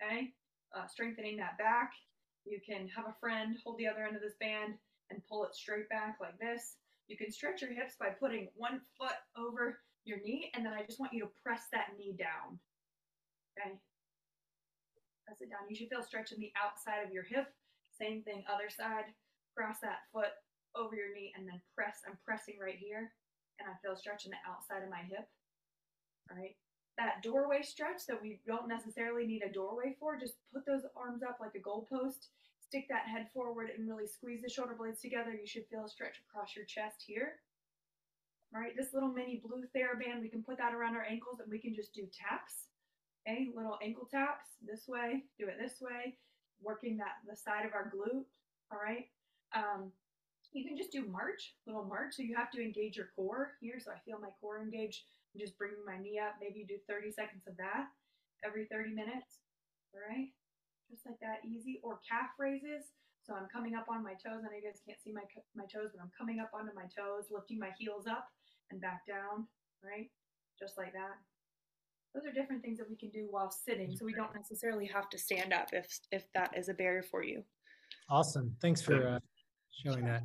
[0.00, 0.32] okay?
[0.74, 1.92] Uh, strengthening that back.
[2.46, 4.74] You can have a friend hold the other end of this band
[5.12, 6.76] and pull it straight back like this.
[7.08, 10.82] You can stretch your hips by putting one foot over your knee, and then I
[10.82, 12.58] just want you to press that knee down.
[13.54, 13.76] Okay,
[15.26, 15.68] press it down.
[15.68, 17.52] You should feel stretch in the outside of your hip.
[17.92, 19.12] Same thing, other side.
[19.54, 20.32] Cross that foot
[20.74, 22.00] over your knee and then press.
[22.08, 23.12] I'm pressing right here
[23.60, 25.28] and I feel stretch in the outside of my hip.
[26.30, 26.56] All right.
[26.98, 31.22] That doorway stretch that we don't necessarily need a doorway for, just put those arms
[31.22, 32.28] up like a goalpost,
[32.72, 35.36] stick that head forward and really squeeze the shoulder blades together.
[35.36, 37.36] You should feel a stretch across your chest here.
[38.54, 41.50] All right, this little mini blue TheraBand, we can put that around our ankles and
[41.50, 42.72] we can just do taps.
[43.28, 46.16] Okay, little ankle taps this way, do it this way,
[46.62, 48.24] working that the side of our glute.
[48.72, 49.04] All right.
[49.52, 49.92] Um,
[50.52, 52.16] you can just do march, little march.
[52.16, 53.80] So you have to engage your core here.
[53.84, 55.04] So I feel my core engaged.
[55.34, 56.36] I'm just bringing my knee up.
[56.40, 57.92] Maybe you do 30 seconds of that
[58.44, 59.44] every 30 minutes.
[59.92, 60.32] All right.
[60.92, 61.80] Just like that, easy.
[61.80, 62.92] Or calf raises.
[63.24, 64.44] So I'm coming up on my toes.
[64.44, 65.24] I know you guys can't see my,
[65.56, 68.28] my toes, but I'm coming up onto my toes, lifting my heels up
[68.70, 69.48] and back down.
[69.80, 70.12] Right.
[70.60, 71.16] Just like that
[72.14, 75.08] those are different things that we can do while sitting so we don't necessarily have
[75.10, 77.42] to stand up if if that is a barrier for you
[78.10, 79.18] awesome thanks for uh,
[79.70, 80.22] showing that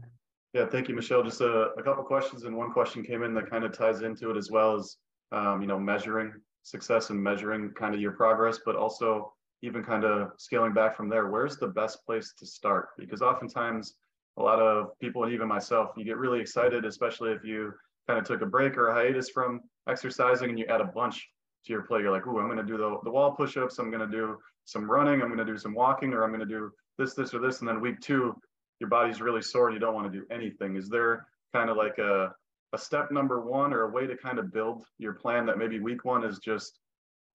[0.53, 3.49] yeah thank you michelle just a, a couple questions and one question came in that
[3.49, 4.97] kind of ties into it as well as
[5.31, 10.03] um, you know measuring success and measuring kind of your progress but also even kind
[10.03, 13.95] of scaling back from there where's the best place to start because oftentimes
[14.37, 17.73] a lot of people and even myself you get really excited especially if you
[18.07, 21.27] kind of took a break or a hiatus from exercising and you add a bunch
[21.67, 22.01] to your play.
[22.01, 23.77] You're like, oh, I'm going to do the, the wall push-ups.
[23.77, 25.21] I'm going to do some running.
[25.21, 27.59] I'm going to do some walking, or I'm going to do this, this, or this.
[27.59, 28.35] And then week two,
[28.79, 30.75] your body's really sore and you don't want to do anything.
[30.75, 32.33] Is there kind of like a,
[32.73, 35.79] a step number one or a way to kind of build your plan that maybe
[35.79, 36.79] week one is just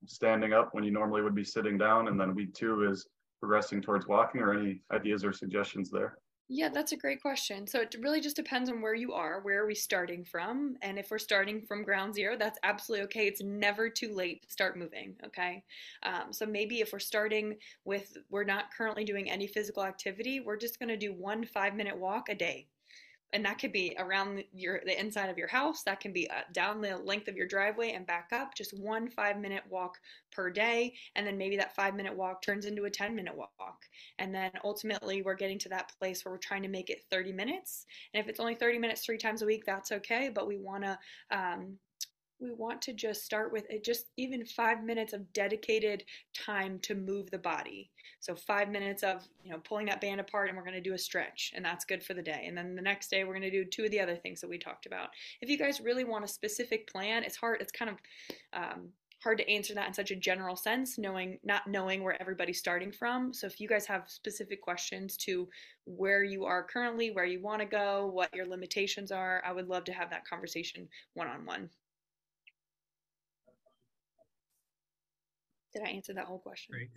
[0.06, 3.06] standing up when you normally would be sitting down, and then week two is
[3.40, 6.18] progressing towards walking, or any ideas or suggestions there?
[6.48, 7.66] Yeah, that's a great question.
[7.66, 9.40] So it really just depends on where you are.
[9.40, 10.76] Where are we starting from?
[10.82, 13.26] And if we're starting from ground zero, that's absolutely okay.
[13.26, 15.14] It's never too late to start moving.
[15.24, 15.64] Okay.
[16.02, 20.58] Um, so maybe if we're starting with, we're not currently doing any physical activity, we're
[20.58, 22.66] just going to do one five minute walk a day
[23.32, 26.42] and that could be around your the inside of your house that can be uh,
[26.52, 29.98] down the length of your driveway and back up just one five minute walk
[30.30, 33.82] per day and then maybe that five minute walk turns into a 10 minute walk.
[34.18, 37.32] And then ultimately we're getting to that place where we're trying to make it 30
[37.32, 40.58] minutes and if it's only 30 minutes three times a week that's okay but we
[40.58, 40.98] want to
[41.30, 41.78] um,
[42.42, 46.94] we want to just start with it just even five minutes of dedicated time to
[46.94, 47.90] move the body.
[48.20, 50.94] So five minutes of you know pulling that band apart and we're going to do
[50.94, 52.44] a stretch and that's good for the day.
[52.46, 54.50] And then the next day we're going to do two of the other things that
[54.50, 55.10] we talked about.
[55.40, 57.96] If you guys really want a specific plan it's hard it's kind of
[58.52, 58.88] um,
[59.22, 62.90] hard to answer that in such a general sense knowing not knowing where everybody's starting
[62.90, 63.32] from.
[63.32, 65.48] So if you guys have specific questions to
[65.84, 69.68] where you are currently where you want to go what your limitations are i would
[69.68, 71.68] love to have that conversation one-on-one
[75.72, 76.74] Did I answer that whole question?
[76.74, 76.90] Great.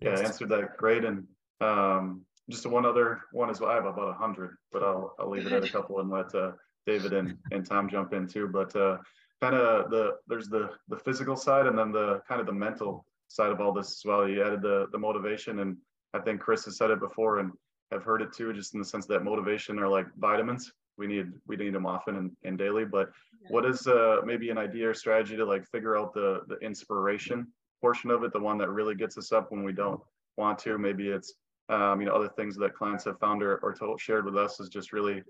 [0.00, 1.04] Yeah, I answered that great.
[1.04, 1.26] And
[1.60, 3.70] um, just one other one as well.
[3.70, 6.34] I have about a hundred, but I'll I'll leave it at a couple and let
[6.34, 6.52] uh,
[6.86, 8.48] David and, and Tom jump in too.
[8.48, 8.98] But uh,
[9.40, 13.04] kind of the there's the the physical side and then the kind of the mental
[13.28, 14.28] side of all this as well.
[14.28, 15.76] You added the the motivation, and
[16.14, 17.52] I think Chris has said it before, and
[17.92, 20.72] I've heard it too, just in the sense that motivation are like vitamins.
[20.98, 22.84] We need we need them often and, and daily.
[22.84, 23.10] But
[23.42, 23.48] yeah.
[23.50, 27.46] what is uh, maybe an idea or strategy to like figure out the the inspiration
[27.80, 30.00] portion of it, the one that really gets us up when we don't
[30.36, 30.78] want to.
[30.78, 31.34] Maybe it's
[31.68, 34.60] um, you know other things that clients have found or, or told, shared with us
[34.60, 35.22] is just really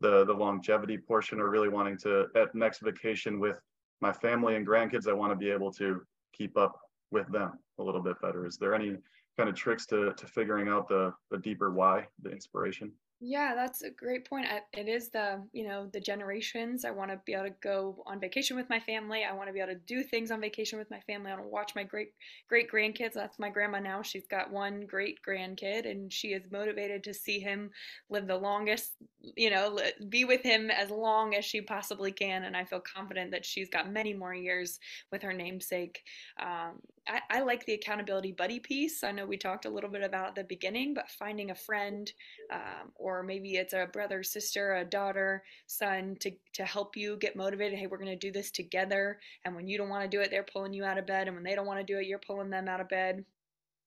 [0.00, 3.60] the the longevity portion or really wanting to at next vacation with
[4.00, 6.00] my family and grandkids i want to be able to
[6.32, 6.78] keep up
[7.10, 8.96] with them a little bit better is there any
[9.36, 13.82] kind of tricks to to figuring out the the deeper why the inspiration Yeah, that's
[13.82, 14.46] a great point.
[14.48, 16.84] I, it is the, you know, the generations.
[16.84, 19.24] I want to be able to go on vacation with my family.
[19.24, 21.32] I want to be able to do things on vacation with my family.
[21.32, 22.10] I want to watch my great
[22.48, 23.14] great grandkids.
[23.14, 24.02] That's my grandma now.
[24.02, 27.70] She's got one great grandkid and she is motivated to see him
[28.08, 28.92] live the longest,
[29.36, 32.44] you know, be with him as long as she possibly can.
[32.44, 34.78] And I feel confident that she's got many more years
[35.10, 36.02] with her namesake.
[36.40, 36.78] Um,
[37.08, 39.02] I, I like the accountability buddy piece.
[39.02, 42.12] I know we talked a little bit about at the beginning, but finding a friend
[42.52, 47.36] um, or maybe it's a brother, sister, a daughter, son to, to help you get
[47.36, 47.78] motivated.
[47.78, 49.18] Hey, we're going to do this together.
[49.44, 51.26] And when you don't want to do it, they're pulling you out of bed.
[51.26, 53.24] And when they don't want to do it, you're pulling them out of bed.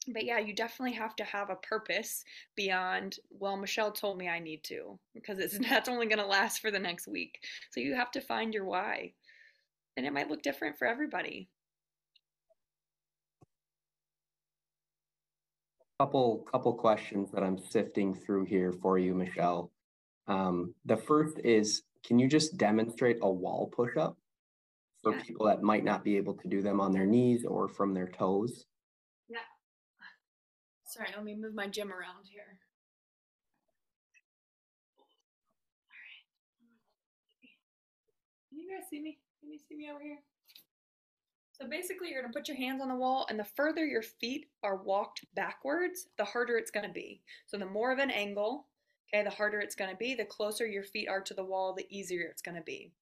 [0.07, 2.24] But yeah, you definitely have to have a purpose
[2.55, 6.59] beyond, well, Michelle told me I need to, because it's that's only going to last
[6.59, 7.39] for the next week.
[7.72, 9.13] So you have to find your why.
[9.95, 11.49] And it might look different for everybody.
[16.02, 19.72] Couple couple questions that I'm sifting through here for you, Michelle.
[20.28, 24.18] Um, the first is, can you just demonstrate a wall push-up
[25.04, 25.22] for yeah.
[25.22, 28.08] people that might not be able to do them on their knees or from their
[28.08, 28.66] toes?
[29.30, 29.45] Yeah.
[30.88, 32.58] Sorry, let me move my gym around here.
[35.86, 36.26] All right.
[38.49, 39.20] Can you guys see me?
[39.39, 40.18] Can you see me over here?
[41.62, 44.01] So basically, you're going to put your hands on the wall, and the further your
[44.01, 47.22] feet are walked backwards, the harder it's going to be.
[47.45, 48.66] So the more of an angle,
[49.05, 50.16] okay, the harder it's going to be.
[50.16, 52.93] The closer your feet are to the wall, the easier it's going to be.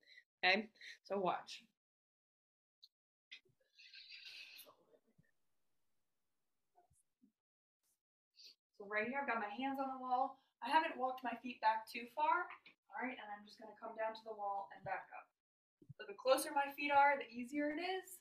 [0.43, 0.67] Okay,
[1.05, 1.63] so watch.
[8.77, 10.37] So right here, I've got my hands on the wall.
[10.59, 12.43] I haven't walked my feet back too far.
[12.91, 15.31] All right, and I'm just going to come down to the wall and back up.
[15.95, 18.19] So the closer my feet are, the easier it is.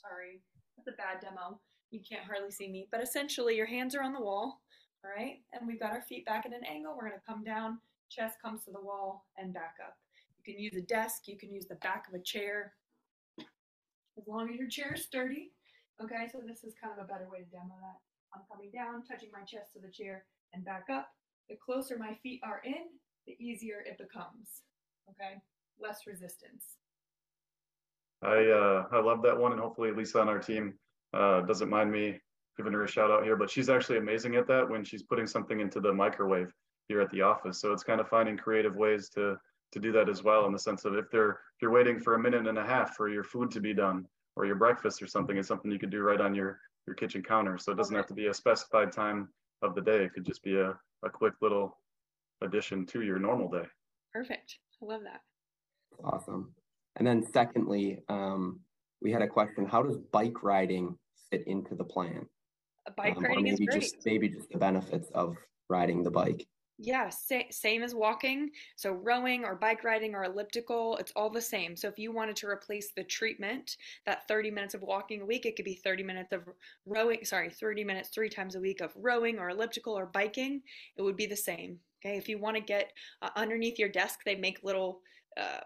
[0.00, 0.40] Sorry,
[0.76, 1.60] that's a bad demo.
[1.90, 4.60] You can't hardly see me, but essentially your hands are on the wall,
[5.04, 5.40] all right?
[5.52, 6.94] And we've got our feet back at an angle.
[6.96, 7.78] We're gonna come down,
[8.10, 9.96] chest comes to the wall and back up.
[10.38, 12.74] You can use a desk, you can use the back of a chair,
[13.38, 15.52] as long as your chair is sturdy.
[16.02, 18.00] Okay, so this is kind of a better way to demo that.
[18.34, 21.08] I'm coming down, touching my chest to the chair and back up.
[21.48, 22.90] The closer my feet are in,
[23.26, 24.62] the easier it becomes.
[25.08, 25.40] Okay,
[25.80, 26.76] less resistance.
[28.22, 30.74] I uh, I love that one, and hopefully Lisa on our team
[31.14, 32.18] uh, doesn't mind me
[32.56, 33.36] giving her a shout out here.
[33.36, 36.52] But she's actually amazing at that when she's putting something into the microwave
[36.88, 37.60] here at the office.
[37.60, 39.36] So it's kind of finding creative ways to
[39.72, 42.14] to do that as well, in the sense of if they're if you're waiting for
[42.14, 44.06] a minute and a half for your food to be done
[44.36, 47.22] or your breakfast or something, it's something you could do right on your your kitchen
[47.22, 47.58] counter.
[47.58, 49.28] So it doesn't have to be a specified time
[49.62, 50.04] of the day.
[50.04, 51.78] It could just be a, a quick little
[52.42, 53.66] addition to your normal day.
[54.12, 54.58] Perfect.
[54.82, 55.20] I love that.
[56.04, 56.54] Awesome.
[56.96, 58.60] And then secondly, um,
[59.02, 60.96] we had a question, how does bike riding
[61.30, 62.26] fit into the plan?
[62.96, 63.80] Bike um, riding is great.
[63.80, 65.36] Just, maybe just the benefits of
[65.68, 66.46] riding the bike.
[66.78, 68.50] Yeah, sa- same as walking.
[68.76, 71.74] So rowing or bike riding or elliptical, it's all the same.
[71.74, 75.46] So if you wanted to replace the treatment, that 30 minutes of walking a week,
[75.46, 76.42] it could be 30 minutes of
[76.84, 80.62] rowing, sorry, 30 minutes three times a week of rowing or elliptical or biking,
[80.96, 81.78] it would be the same.
[82.04, 82.92] Okay, if you want to get
[83.22, 85.00] uh, underneath your desk, they make little
[85.38, 85.60] uh,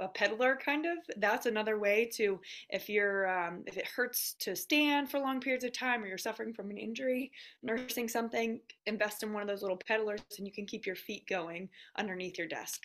[0.00, 4.56] a peddler kind of that's another way to if you're um, if it hurts to
[4.56, 7.30] stand for long periods of time or you're suffering from an injury
[7.62, 11.26] nursing something invest in one of those little peddlers and you can keep your feet
[11.28, 12.82] going underneath your desk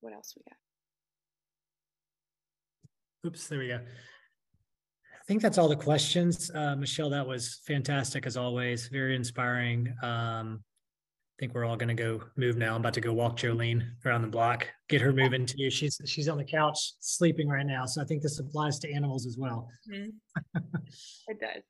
[0.00, 0.56] what else we got
[3.26, 3.80] oops there we go
[5.12, 6.50] I think that's all the questions.
[6.52, 8.88] Uh, Michelle, that was fantastic as always.
[8.88, 9.94] Very inspiring.
[10.02, 10.60] Um,
[11.40, 12.74] think we're all going to go move now.
[12.74, 15.70] I'm about to go walk Jolene around the block, get her moving too.
[15.70, 19.26] She's she's on the couch sleeping right now, so I think this applies to animals
[19.26, 19.66] as well.
[19.90, 20.58] Mm-hmm.
[21.28, 21.62] it does.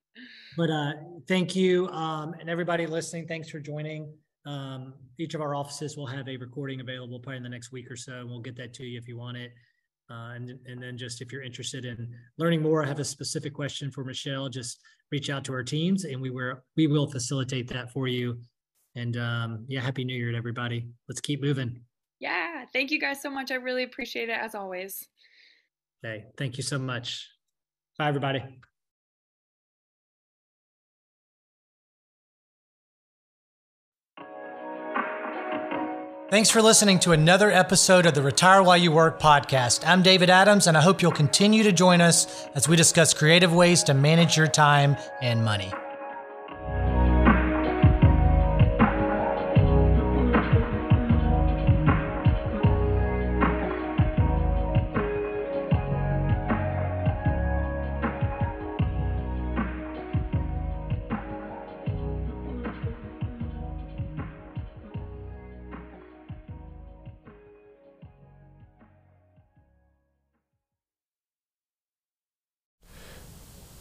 [0.57, 0.93] But uh,
[1.29, 3.29] thank you, um, and everybody listening.
[3.29, 4.13] Thanks for joining.
[4.45, 7.91] Um, each of our offices will have a recording available probably in the next week
[7.91, 9.53] or so, and we'll get that to you if you want it.
[10.11, 13.55] Uh, and and then just if you're interested in learning more, I have a specific
[13.55, 14.49] question for Michelle.
[14.49, 14.81] Just
[15.13, 18.37] reach out to our teams, and we were we will facilitate that for you
[18.97, 20.89] and um, yeah, happy New Year to everybody.
[21.09, 21.81] Let's keep moving.
[22.19, 23.51] Yeah, thank you guys so much.
[23.51, 25.07] I really appreciate it as always.
[26.05, 27.29] Okay, thank you so much.
[27.99, 28.43] Bye, everybody.
[36.31, 39.85] Thanks for listening to another episode of the Retire While You Work podcast.
[39.85, 43.53] I'm David Adams, and I hope you'll continue to join us as we discuss creative
[43.53, 45.73] ways to manage your time and money.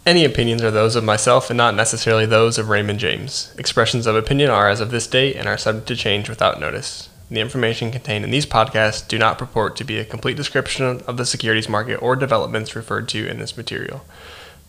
[0.09, 3.53] Any opinions are those of myself and not necessarily those of Raymond James.
[3.59, 7.09] Expressions of opinion are as of this date and are subject to change without notice.
[7.29, 11.17] The information contained in these podcasts do not purport to be a complete description of
[11.17, 14.03] the securities market or developments referred to in this material.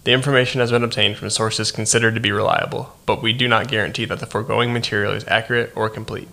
[0.05, 3.69] The information has been obtained from sources considered to be reliable, but we do not
[3.69, 6.29] guarantee that the foregoing material is accurate or complete.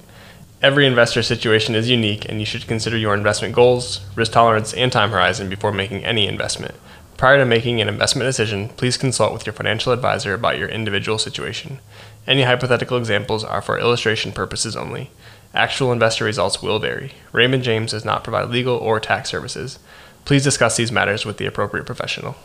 [0.62, 4.92] Every investor situation is unique, and you should consider your investment goals, risk tolerance, and
[4.92, 6.76] time horizon before making any investment.
[7.18, 11.18] Prior to making an investment decision, please consult with your financial advisor about your individual
[11.18, 11.80] situation.
[12.28, 15.10] Any hypothetical examples are for illustration purposes only.
[15.52, 17.14] Actual investor results will vary.
[17.32, 19.80] Raymond James does not provide legal or tax services.
[20.26, 22.36] Please discuss these matters with the appropriate professional.